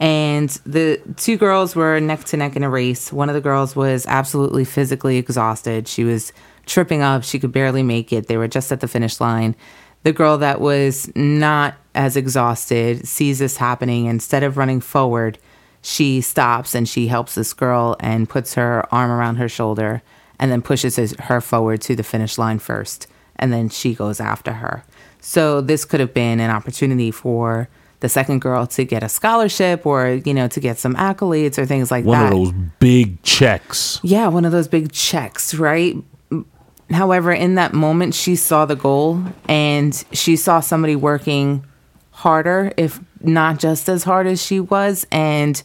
and 0.00 0.48
the 0.66 1.00
two 1.16 1.36
girls 1.36 1.76
were 1.76 2.00
neck 2.00 2.24
to 2.24 2.36
neck 2.36 2.56
in 2.56 2.62
a 2.62 2.70
race. 2.70 3.12
One 3.12 3.28
of 3.28 3.34
the 3.34 3.40
girls 3.40 3.76
was 3.76 4.06
absolutely 4.06 4.64
physically 4.64 5.18
exhausted. 5.18 5.88
She 5.88 6.04
was 6.04 6.32
tripping 6.66 7.02
up. 7.02 7.24
She 7.24 7.38
could 7.38 7.52
barely 7.52 7.82
make 7.82 8.12
it. 8.12 8.26
They 8.26 8.36
were 8.36 8.48
just 8.48 8.72
at 8.72 8.80
the 8.80 8.88
finish 8.88 9.20
line. 9.20 9.54
The 10.02 10.12
girl 10.12 10.38
that 10.38 10.60
was 10.60 11.10
not 11.14 11.76
as 11.94 12.16
exhausted 12.16 13.06
sees 13.06 13.38
this 13.38 13.56
happening. 13.56 14.06
Instead 14.06 14.42
of 14.42 14.56
running 14.56 14.80
forward, 14.80 15.38
she 15.80 16.20
stops 16.20 16.74
and 16.74 16.88
she 16.88 17.06
helps 17.08 17.34
this 17.34 17.52
girl 17.52 17.96
and 18.00 18.28
puts 18.28 18.54
her 18.54 18.86
arm 18.92 19.10
around 19.10 19.36
her 19.36 19.48
shoulder 19.48 20.02
and 20.38 20.50
then 20.50 20.62
pushes 20.62 20.96
her 21.20 21.40
forward 21.40 21.80
to 21.82 21.96
the 21.96 22.02
finish 22.02 22.38
line 22.38 22.58
first. 22.58 23.06
And 23.36 23.52
then 23.52 23.68
she 23.68 23.94
goes 23.94 24.20
after 24.20 24.52
her. 24.52 24.84
So 25.20 25.60
this 25.60 25.84
could 25.84 26.00
have 26.00 26.14
been 26.14 26.40
an 26.40 26.50
opportunity 26.50 27.10
for 27.10 27.68
the 28.00 28.08
second 28.08 28.40
girl 28.40 28.66
to 28.66 28.84
get 28.84 29.02
a 29.02 29.08
scholarship 29.08 29.86
or, 29.86 30.20
you 30.24 30.34
know, 30.34 30.46
to 30.48 30.60
get 30.60 30.78
some 30.78 30.94
accolades 30.94 31.56
or 31.56 31.64
things 31.64 31.90
like 31.90 32.04
One 32.04 32.18
that. 32.18 32.32
One 32.32 32.48
of 32.48 32.52
those 32.54 32.70
big 32.78 33.22
checks. 33.22 33.98
Yeah, 34.02 34.28
one 34.28 34.44
of 34.44 34.52
those 34.52 34.68
big 34.68 34.92
checks, 34.92 35.54
right? 35.54 35.96
However, 36.90 37.32
in 37.32 37.54
that 37.54 37.72
moment, 37.72 38.14
she 38.14 38.36
saw 38.36 38.66
the 38.66 38.76
goal 38.76 39.22
and 39.48 40.04
she 40.12 40.36
saw 40.36 40.60
somebody 40.60 40.96
working 40.96 41.64
harder, 42.10 42.72
if 42.76 43.00
not 43.20 43.58
just 43.58 43.88
as 43.88 44.04
hard 44.04 44.26
as 44.26 44.44
she 44.44 44.60
was. 44.60 45.06
And 45.10 45.62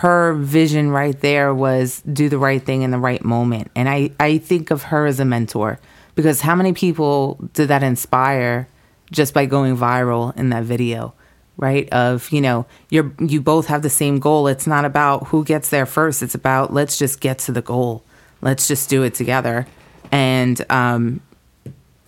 her 0.00 0.34
vision 0.34 0.90
right 0.90 1.18
there 1.20 1.54
was 1.54 2.02
do 2.02 2.28
the 2.28 2.38
right 2.38 2.62
thing 2.62 2.82
in 2.82 2.90
the 2.90 2.98
right 2.98 3.24
moment. 3.24 3.70
And 3.74 3.88
I, 3.88 4.10
I 4.20 4.36
think 4.38 4.70
of 4.70 4.84
her 4.84 5.06
as 5.06 5.20
a 5.20 5.24
mentor 5.24 5.78
because 6.14 6.42
how 6.42 6.54
many 6.54 6.74
people 6.74 7.38
did 7.54 7.68
that 7.68 7.82
inspire 7.82 8.68
just 9.10 9.32
by 9.32 9.46
going 9.46 9.76
viral 9.76 10.36
in 10.36 10.50
that 10.50 10.64
video? 10.64 11.14
right 11.58 11.88
of 11.90 12.30
you 12.30 12.40
know 12.40 12.66
you're 12.90 13.12
you 13.18 13.40
both 13.40 13.66
have 13.66 13.80
the 13.80 13.88
same 13.88 14.18
goal 14.18 14.46
it's 14.46 14.66
not 14.66 14.84
about 14.84 15.28
who 15.28 15.42
gets 15.44 15.70
there 15.70 15.86
first 15.86 16.22
it's 16.22 16.34
about 16.34 16.72
let's 16.72 16.98
just 16.98 17.20
get 17.20 17.38
to 17.38 17.50
the 17.50 17.62
goal 17.62 18.04
let's 18.42 18.68
just 18.68 18.90
do 18.90 19.02
it 19.02 19.14
together 19.14 19.66
and 20.12 20.70
um 20.70 21.20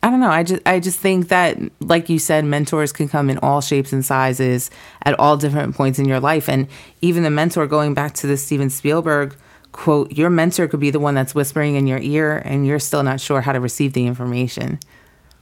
I 0.02 0.10
don't 0.10 0.20
know. 0.20 0.30
I 0.30 0.44
just 0.44 0.62
I 0.66 0.78
just 0.78 0.98
think 0.98 1.28
that 1.28 1.58
like 1.80 2.08
you 2.08 2.18
said 2.18 2.44
mentors 2.44 2.92
can 2.92 3.08
come 3.08 3.28
in 3.30 3.38
all 3.38 3.60
shapes 3.60 3.92
and 3.92 4.04
sizes 4.04 4.70
at 5.02 5.18
all 5.18 5.36
different 5.36 5.74
points 5.74 5.98
in 5.98 6.06
your 6.06 6.20
life 6.20 6.48
and 6.48 6.68
even 7.02 7.24
the 7.24 7.30
mentor 7.30 7.66
going 7.66 7.94
back 7.94 8.14
to 8.14 8.26
the 8.28 8.36
Steven 8.36 8.70
Spielberg 8.70 9.36
quote 9.72 10.12
your 10.12 10.30
mentor 10.30 10.68
could 10.68 10.80
be 10.80 10.90
the 10.90 11.00
one 11.00 11.14
that's 11.14 11.34
whispering 11.34 11.74
in 11.74 11.86
your 11.86 11.98
ear 11.98 12.40
and 12.44 12.66
you're 12.66 12.78
still 12.78 13.02
not 13.02 13.20
sure 13.20 13.40
how 13.40 13.52
to 13.52 13.60
receive 13.60 13.92
the 13.92 14.06
information. 14.06 14.78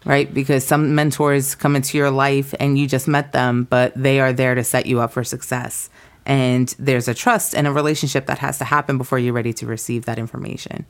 Right? 0.04 0.32
Because 0.32 0.64
some 0.64 0.94
mentors 0.94 1.56
come 1.56 1.74
into 1.74 1.98
your 1.98 2.12
life 2.12 2.54
and 2.60 2.78
you 2.78 2.86
just 2.86 3.08
met 3.08 3.32
them, 3.32 3.64
but 3.64 3.92
they 3.96 4.20
are 4.20 4.32
there 4.32 4.54
to 4.54 4.62
set 4.62 4.86
you 4.86 5.00
up 5.00 5.10
for 5.10 5.24
success. 5.24 5.90
And 6.24 6.72
there's 6.78 7.08
a 7.08 7.14
trust 7.14 7.56
and 7.56 7.66
a 7.66 7.72
relationship 7.72 8.26
that 8.26 8.38
has 8.38 8.58
to 8.58 8.64
happen 8.64 8.98
before 8.98 9.18
you're 9.18 9.32
ready 9.32 9.52
to 9.54 9.66
receive 9.66 10.04
that 10.04 10.16
information. 10.16 10.86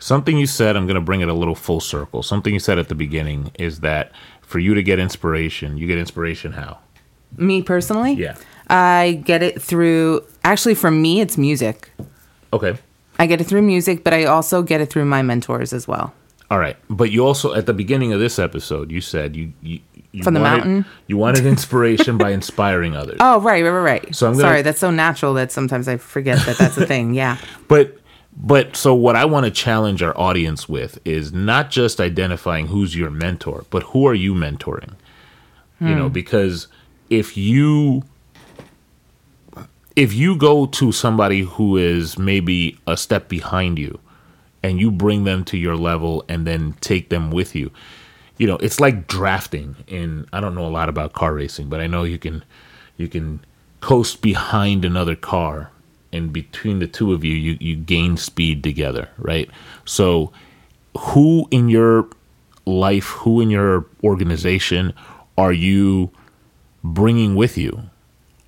Something 0.00 0.38
you 0.38 0.46
said, 0.46 0.76
I'm 0.76 0.86
going 0.86 0.94
to 0.96 1.00
bring 1.00 1.20
it 1.20 1.28
a 1.28 1.34
little 1.34 1.54
full 1.54 1.78
circle. 1.80 2.22
Something 2.22 2.52
you 2.54 2.58
said 2.60 2.78
at 2.78 2.88
the 2.88 2.94
beginning 2.94 3.52
is 3.58 3.80
that 3.80 4.10
for 4.40 4.58
you 4.58 4.74
to 4.74 4.82
get 4.82 4.98
inspiration, 4.98 5.76
you 5.76 5.86
get 5.86 5.98
inspiration 5.98 6.52
how? 6.52 6.78
Me 7.36 7.62
personally? 7.62 8.14
Yeah. 8.14 8.34
I 8.68 9.22
get 9.24 9.42
it 9.42 9.60
through, 9.60 10.24
actually, 10.42 10.74
for 10.74 10.90
me, 10.90 11.20
it's 11.20 11.36
music. 11.36 11.90
Okay. 12.52 12.76
I 13.18 13.26
get 13.26 13.40
it 13.40 13.44
through 13.44 13.62
music, 13.62 14.02
but 14.02 14.14
I 14.14 14.24
also 14.24 14.62
get 14.62 14.80
it 14.80 14.86
through 14.90 15.04
my 15.04 15.20
mentors 15.22 15.72
as 15.72 15.86
well. 15.86 16.14
All 16.50 16.58
right. 16.58 16.76
But 16.88 17.10
you 17.12 17.24
also, 17.24 17.54
at 17.54 17.66
the 17.66 17.74
beginning 17.74 18.12
of 18.12 18.18
this 18.20 18.38
episode, 18.38 18.90
you 18.90 19.00
said 19.00 19.36
you. 19.36 19.52
you 19.62 19.80
you 20.12 20.24
From 20.24 20.34
the 20.34 20.40
wanted, 20.40 20.56
mountain? 20.56 20.84
You 21.06 21.16
wanted 21.18 21.46
inspiration 21.46 22.18
by 22.18 22.30
inspiring 22.30 22.96
others. 22.96 23.18
Oh, 23.20 23.38
right, 23.40 23.62
right, 23.62 23.70
right, 23.70 24.02
right. 24.02 24.14
So 24.16 24.26
I'm 24.26 24.32
gonna- 24.32 24.42
Sorry, 24.42 24.62
that's 24.62 24.80
so 24.80 24.90
natural 24.90 25.34
that 25.34 25.52
sometimes 25.52 25.86
I 25.86 25.98
forget 25.98 26.44
that 26.46 26.58
that's 26.58 26.76
a 26.78 26.84
thing. 26.86 27.14
Yeah. 27.14 27.36
But 27.68 27.96
but 28.36 28.76
so 28.76 28.94
what 28.94 29.16
I 29.16 29.24
want 29.24 29.44
to 29.44 29.50
challenge 29.50 30.02
our 30.02 30.16
audience 30.18 30.68
with 30.68 30.98
is 31.04 31.32
not 31.32 31.70
just 31.70 32.00
identifying 32.00 32.68
who's 32.68 32.96
your 32.96 33.10
mentor, 33.10 33.64
but 33.70 33.82
who 33.84 34.06
are 34.06 34.14
you 34.14 34.34
mentoring? 34.34 34.94
You 35.80 35.94
know, 35.94 36.08
hmm. 36.08 36.12
because 36.12 36.68
if 37.08 37.38
you 37.38 38.02
if 39.96 40.12
you 40.12 40.36
go 40.36 40.66
to 40.66 40.92
somebody 40.92 41.40
who 41.40 41.76
is 41.76 42.18
maybe 42.18 42.78
a 42.86 42.96
step 42.96 43.28
behind 43.28 43.78
you 43.78 43.98
and 44.62 44.78
you 44.78 44.90
bring 44.90 45.24
them 45.24 45.42
to 45.44 45.56
your 45.56 45.76
level 45.76 46.22
and 46.28 46.46
then 46.46 46.74
take 46.80 47.08
them 47.08 47.30
with 47.30 47.54
you, 47.54 47.70
you 48.36 48.46
know, 48.46 48.56
it's 48.56 48.78
like 48.78 49.06
drafting 49.06 49.74
in 49.86 50.26
I 50.34 50.40
don't 50.40 50.54
know 50.54 50.66
a 50.66 50.68
lot 50.68 50.88
about 50.88 51.14
car 51.14 51.34
racing, 51.34 51.68
but 51.68 51.80
I 51.80 51.86
know 51.86 52.04
you 52.04 52.18
can 52.18 52.44
you 52.96 53.08
can 53.08 53.40
coast 53.80 54.20
behind 54.20 54.84
another 54.84 55.16
car 55.16 55.70
and 56.12 56.32
between 56.32 56.78
the 56.78 56.86
two 56.86 57.12
of 57.12 57.24
you 57.24 57.34
you 57.34 57.56
you 57.60 57.76
gain 57.76 58.16
speed 58.16 58.62
together, 58.62 59.08
right? 59.18 59.50
So 59.84 60.32
who 60.98 61.46
in 61.50 61.68
your 61.68 62.08
life, 62.66 63.08
who 63.08 63.40
in 63.40 63.50
your 63.50 63.86
organization 64.02 64.92
are 65.38 65.52
you 65.52 66.10
bringing 66.82 67.34
with 67.34 67.56
you? 67.56 67.82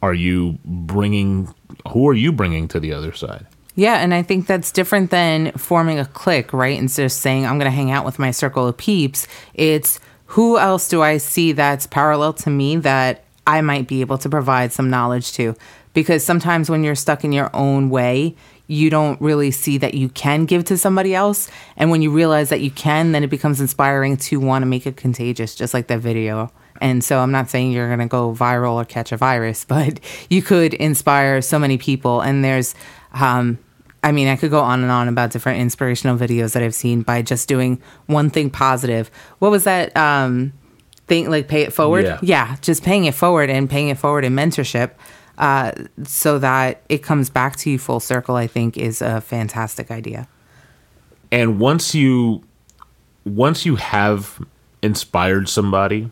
Are 0.03 0.14
you 0.14 0.59
bringing 0.64 1.53
who 1.88 2.09
are 2.09 2.14
you 2.14 2.33
bringing 2.33 2.68
to 2.68 2.81
the 2.81 2.92
other 2.92 3.12
side? 3.12 3.46
Yeah, 3.75 3.96
and 3.96 4.12
I 4.12 4.22
think 4.22 4.46
that's 4.46 4.70
different 4.70 5.11
than 5.11 5.53
forming 5.53 5.98
a 5.98 6.05
clique, 6.05 6.53
right? 6.53 6.79
Instead 6.79 7.07
of 7.07 7.12
saying, 7.12 7.46
I'm 7.46 7.59
going 7.59 7.70
to 7.70 7.75
hang 7.75 7.90
out 7.90 8.05
with 8.05 8.18
my 8.18 8.31
circle 8.31 8.68
of 8.68 8.77
peeps, 8.77 9.27
it's 9.55 9.98
who 10.27 10.59
else 10.59 10.88
do 10.88 11.03
I 11.03 11.16
see 11.16 11.53
that's 11.53 11.87
parallel 11.87 12.35
to 12.35 12.51
me 12.51 12.77
that 12.77 13.25
I 13.46 13.62
might 13.62 13.88
be 13.88 14.03
able 14.03 14.18
to 14.18 14.29
provide 14.29 14.72
some 14.72 14.90
knowledge 14.90 15.33
to? 15.33 15.55
Because 15.94 16.24
sometimes 16.24 16.70
when 16.70 16.85
you're 16.85 16.94
stuck 16.94 17.24
in 17.24 17.33
your 17.33 17.50
own 17.55 17.90
way, 17.90 18.35
you 18.66 18.88
don't 18.88 19.20
really 19.20 19.50
see 19.50 19.76
that 19.78 19.94
you 19.94 20.09
can 20.09 20.46
give 20.46 20.64
to 20.64 20.78
somebody 20.78 21.14
else. 21.14 21.50
And 21.76 21.90
when 21.90 22.00
you 22.00 22.11
realize 22.11 22.48
that 22.48 22.61
you 22.61 22.70
can, 22.70 23.12
then 23.12 23.22
it 23.22 23.28
becomes 23.28 23.61
inspiring 23.61 24.16
to 24.18 24.40
want 24.40 24.62
to 24.62 24.66
make 24.66 24.87
it 24.87 24.96
contagious, 24.96 25.55
just 25.55 25.74
like 25.74 25.88
that 25.88 26.00
video. 26.00 26.50
And 26.81 27.05
so 27.05 27.18
I'm 27.20 27.31
not 27.31 27.50
saying 27.50 27.72
you're 27.72 27.88
going 27.88 28.00
to 28.00 28.07
go 28.07 28.33
viral 28.33 28.74
or 28.74 28.85
catch 28.85 29.12
a 29.12 29.16
virus, 29.16 29.64
but 29.68 30.00
you 30.31 30.42
could 30.42 30.74
inspire 30.74 31.42
so 31.42 31.59
many 31.59 31.76
people. 31.78 32.20
And 32.20 32.44
there's, 32.44 32.74
um, 33.12 33.59
I 34.02 34.11
mean, 34.11 34.28
I 34.28 34.37
could 34.37 34.50
go 34.50 34.61
on 34.61 34.83
and 34.83 34.90
on 34.90 35.07
about 35.07 35.31
different 35.31 35.61
inspirational 35.61 36.16
videos 36.16 36.55
that 36.55 36.62
I've 36.62 36.74
seen 36.74 37.02
by 37.02 37.22
just 37.22 37.48
doing 37.48 37.81
one 38.07 38.31
thing 38.31 38.50
positive. 38.50 39.11
What 39.38 39.50
was 39.50 39.64
that 39.64 39.96
um, 39.96 40.52
thing 41.07 41.31
like 41.31 41.46
pay 41.46 41.62
it 41.62 41.72
forward? 41.72 42.05
Yeah. 42.05 42.18
just 42.62 42.83
paying 42.83 43.05
it 43.05 43.14
forward 43.14 43.50
and 43.50 43.70
paying 43.70 43.88
it 43.88 43.98
forward 43.98 44.24
in 44.24 44.35
mentorship 44.35 44.92
uh, 45.38 45.72
so 46.04 46.38
that 46.38 46.82
it 46.88 47.02
comes 47.02 47.30
back 47.30 47.56
to 47.56 47.70
you 47.70 47.78
full 47.78 48.00
circle, 48.00 48.36
I 48.36 48.46
think 48.46 48.76
is 48.76 49.02
a 49.02 49.20
fantastic 49.20 49.90
idea. 49.90 50.28
and 51.32 51.58
once 51.58 51.94
you 51.94 52.44
once 53.24 53.64
you 53.64 53.76
have 53.76 54.40
inspired 54.82 55.48
somebody 55.48 56.10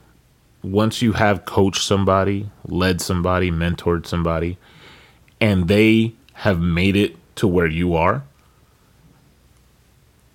once 0.62 1.02
you 1.02 1.12
have 1.12 1.44
coached 1.44 1.82
somebody 1.82 2.48
led 2.66 3.00
somebody 3.00 3.50
mentored 3.50 4.06
somebody 4.06 4.56
and 5.40 5.68
they 5.68 6.12
have 6.34 6.60
made 6.60 6.96
it 6.96 7.16
to 7.36 7.46
where 7.46 7.66
you 7.66 7.94
are 7.94 8.22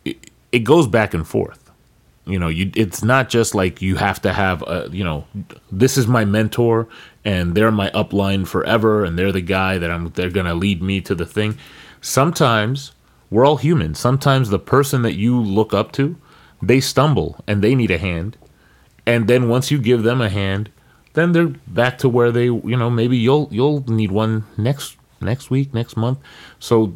it, 0.04 0.18
it 0.52 0.60
goes 0.60 0.88
back 0.88 1.14
and 1.14 1.28
forth 1.28 1.72
you 2.26 2.38
know 2.40 2.48
you 2.48 2.72
it's 2.76 3.04
not 3.04 3.30
just 3.30 3.56
like 3.56 3.82
you 3.82 3.96
have 3.96 4.22
to 4.22 4.34
have 4.34 4.62
a 4.64 4.88
you 4.92 5.04
know 5.04 5.26
this 5.72 5.98
is 5.98 6.08
my 6.08 6.26
mentor 6.26 6.88
and 7.26 7.56
they're 7.56 7.72
my 7.72 7.90
upline 7.90 8.48
forever 8.48 9.04
and 9.04 9.18
they're 9.18 9.32
the 9.32 9.42
guy 9.42 9.78
that 9.78 9.92
I'm 9.92 10.10
they're 10.12 10.30
going 10.30 10.46
to 10.46 10.54
lead 10.54 10.82
me 10.82 11.02
to 11.02 11.16
the 11.16 11.26
thing. 11.26 11.58
Sometimes 12.00 12.94
we're 13.30 13.46
all 13.46 13.58
human. 13.58 13.96
Sometimes 13.96 14.50
the 14.50 14.60
person 14.60 15.02
that 15.02 15.16
you 15.16 15.38
look 15.42 15.74
up 15.74 15.92
to 15.94 16.16
they 16.62 16.80
stumble 16.80 17.44
and 17.48 17.62
they 17.62 17.76
need 17.76 17.92
a 17.92 17.98
hand. 17.98 18.38
And 19.06 19.28
then 19.28 19.50
once 19.50 19.72
you 19.72 19.80
give 19.80 20.04
them 20.04 20.22
a 20.22 20.30
hand 20.30 20.70
then 21.14 21.32
they're 21.32 21.48
back 21.68 21.98
to 21.98 22.10
where 22.10 22.32
they 22.32 22.46
you 22.46 22.78
know 22.78 22.90
maybe 22.90 23.18
you'll 23.18 23.48
you'll 23.52 23.84
need 23.90 24.12
one 24.12 24.44
next 24.58 24.98
next 25.20 25.50
week 25.50 25.74
next 25.74 25.98
month. 25.98 26.20
So 26.60 26.96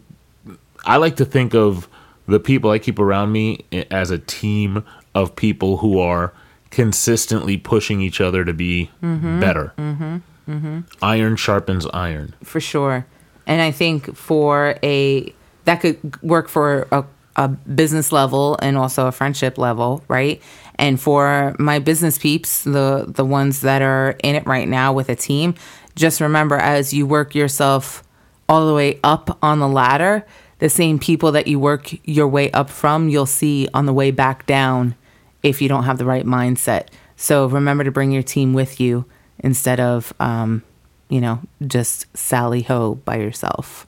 I 0.86 0.98
like 0.98 1.15
to 1.18 1.26
think 1.26 1.56
of 1.56 1.89
the 2.28 2.39
people 2.39 2.70
I 2.70 2.80
keep 2.80 3.00
around 3.00 3.32
me 3.32 3.65
eh, 3.72 3.86
as 3.89 4.12
a 4.12 4.20
team 4.20 4.86
of 5.15 5.36
people 5.36 5.78
who 5.78 6.00
are 6.00 6.34
consistently 6.72 7.58
pushing 7.58 8.02
each 8.02 8.22
other 8.22 8.46
to 8.46 8.54
be 8.54 8.92
mm-hmm. 9.02 9.40
better. 9.40 9.74
Mm-hmm. 9.78 10.18
Mm-hmm. 10.50 10.80
Iron 11.02 11.36
sharpens 11.36 11.86
iron. 11.94 12.34
for 12.44 12.60
sure. 12.60 13.06
And 13.46 13.62
I 13.62 13.72
think 13.72 14.16
for 14.16 14.76
a 14.84 15.34
that 15.66 15.82
could 15.82 16.22
work 16.24 16.50
for 16.50 16.88
a, 16.92 17.04
a 17.36 17.48
business 17.48 18.12
level 18.12 18.58
and 18.62 18.78
also 18.78 19.08
a 19.08 19.12
friendship 19.12 19.58
level, 19.58 20.04
right? 20.08 20.42
And 20.76 21.00
for 21.00 21.56
my 21.60 21.80
business 21.80 22.18
peeps, 22.18 22.64
the 22.64 23.06
the 23.08 23.26
ones 23.26 23.62
that 23.62 23.82
are 23.82 24.16
in 24.24 24.36
it 24.36 24.46
right 24.48 24.68
now 24.68 24.94
with 24.94 25.10
a 25.10 25.16
team, 25.16 25.56
just 25.96 26.22
remember 26.22 26.56
as 26.56 26.94
you 26.94 27.06
work 27.06 27.36
yourself 27.36 28.04
all 28.48 28.68
the 28.68 28.74
way 28.74 29.00
up 29.04 29.38
on 29.44 29.60
the 29.60 29.68
ladder, 29.68 30.26
the 30.58 30.70
same 30.70 30.98
people 30.98 31.32
that 31.34 31.48
you 31.48 31.60
work 31.60 31.94
your 32.04 32.28
way 32.28 32.50
up 32.52 32.70
from, 32.70 33.10
you'll 33.10 33.26
see 33.26 33.68
on 33.74 33.86
the 33.86 33.94
way 33.94 34.10
back 34.12 34.46
down 34.46 34.96
if 35.43 35.62
you 35.62 35.69
don't 35.69 35.84
have 35.84 35.97
the 35.97 36.06
right 36.06 36.25
mindset. 36.25 36.88
So 37.15 37.47
remember 37.47 37.84
to 37.84 37.91
bring 37.91 38.12
your 38.12 38.23
team 38.23 38.54
with 38.54 38.80
you 38.80 39.06
instead 39.39 39.80
of, 39.80 40.13
um, 40.19 40.63
you 41.10 41.21
know, 41.21 41.41
just 41.67 42.06
Sally 42.17 42.62
Ho 42.63 42.95
by 42.95 43.17
yourself. 43.17 43.86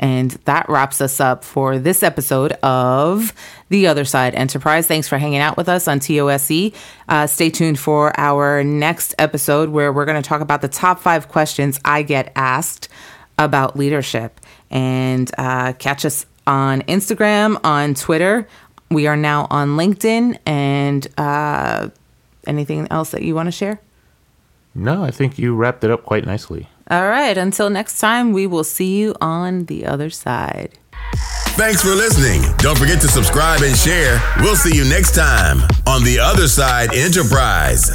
And 0.00 0.30
that 0.44 0.68
wraps 0.68 1.00
us 1.00 1.18
up 1.18 1.42
for 1.42 1.78
this 1.78 2.04
episode 2.04 2.52
of 2.62 3.32
The 3.68 3.88
Other 3.88 4.04
Side 4.04 4.34
Enterprise. 4.34 4.86
Thanks 4.86 5.08
for 5.08 5.18
hanging 5.18 5.40
out 5.40 5.56
with 5.56 5.68
us 5.68 5.88
on 5.88 5.98
TOSE. 5.98 6.72
Uh, 7.08 7.26
stay 7.26 7.50
tuned 7.50 7.80
for 7.80 8.18
our 8.18 8.62
next 8.62 9.14
episode 9.18 9.70
where 9.70 9.92
we're 9.92 10.04
going 10.04 10.22
to 10.22 10.28
talk 10.28 10.40
about 10.40 10.60
the 10.60 10.68
top 10.68 11.00
five 11.00 11.28
questions 11.28 11.80
I 11.84 12.02
get 12.02 12.30
asked 12.36 12.88
about 13.38 13.76
leadership. 13.76 14.40
And 14.70 15.30
uh, 15.36 15.72
catch 15.72 16.04
us 16.04 16.26
on 16.46 16.82
Instagram, 16.82 17.58
on 17.64 17.94
Twitter. 17.94 18.46
We 18.90 19.06
are 19.06 19.16
now 19.16 19.46
on 19.50 19.76
LinkedIn. 19.76 20.38
And 20.46 21.06
uh, 21.18 21.88
anything 22.46 22.88
else 22.90 23.10
that 23.10 23.22
you 23.22 23.34
want 23.34 23.46
to 23.48 23.52
share? 23.52 23.80
No, 24.74 25.02
I 25.02 25.10
think 25.10 25.38
you 25.38 25.54
wrapped 25.54 25.82
it 25.84 25.90
up 25.90 26.04
quite 26.04 26.24
nicely. 26.24 26.68
All 26.90 27.08
right. 27.08 27.36
Until 27.36 27.68
next 27.70 27.98
time, 27.98 28.32
we 28.32 28.46
will 28.46 28.64
see 28.64 28.98
you 28.98 29.14
on 29.20 29.66
the 29.66 29.86
other 29.86 30.10
side. 30.10 30.78
Thanks 31.58 31.82
for 31.82 31.90
listening. 31.90 32.42
Don't 32.58 32.78
forget 32.78 33.00
to 33.00 33.08
subscribe 33.08 33.62
and 33.62 33.76
share. 33.76 34.22
We'll 34.38 34.56
see 34.56 34.76
you 34.76 34.84
next 34.84 35.14
time 35.14 35.62
on 35.86 36.04
The 36.04 36.18
Other 36.20 36.46
Side 36.46 36.94
Enterprise. 36.94 37.90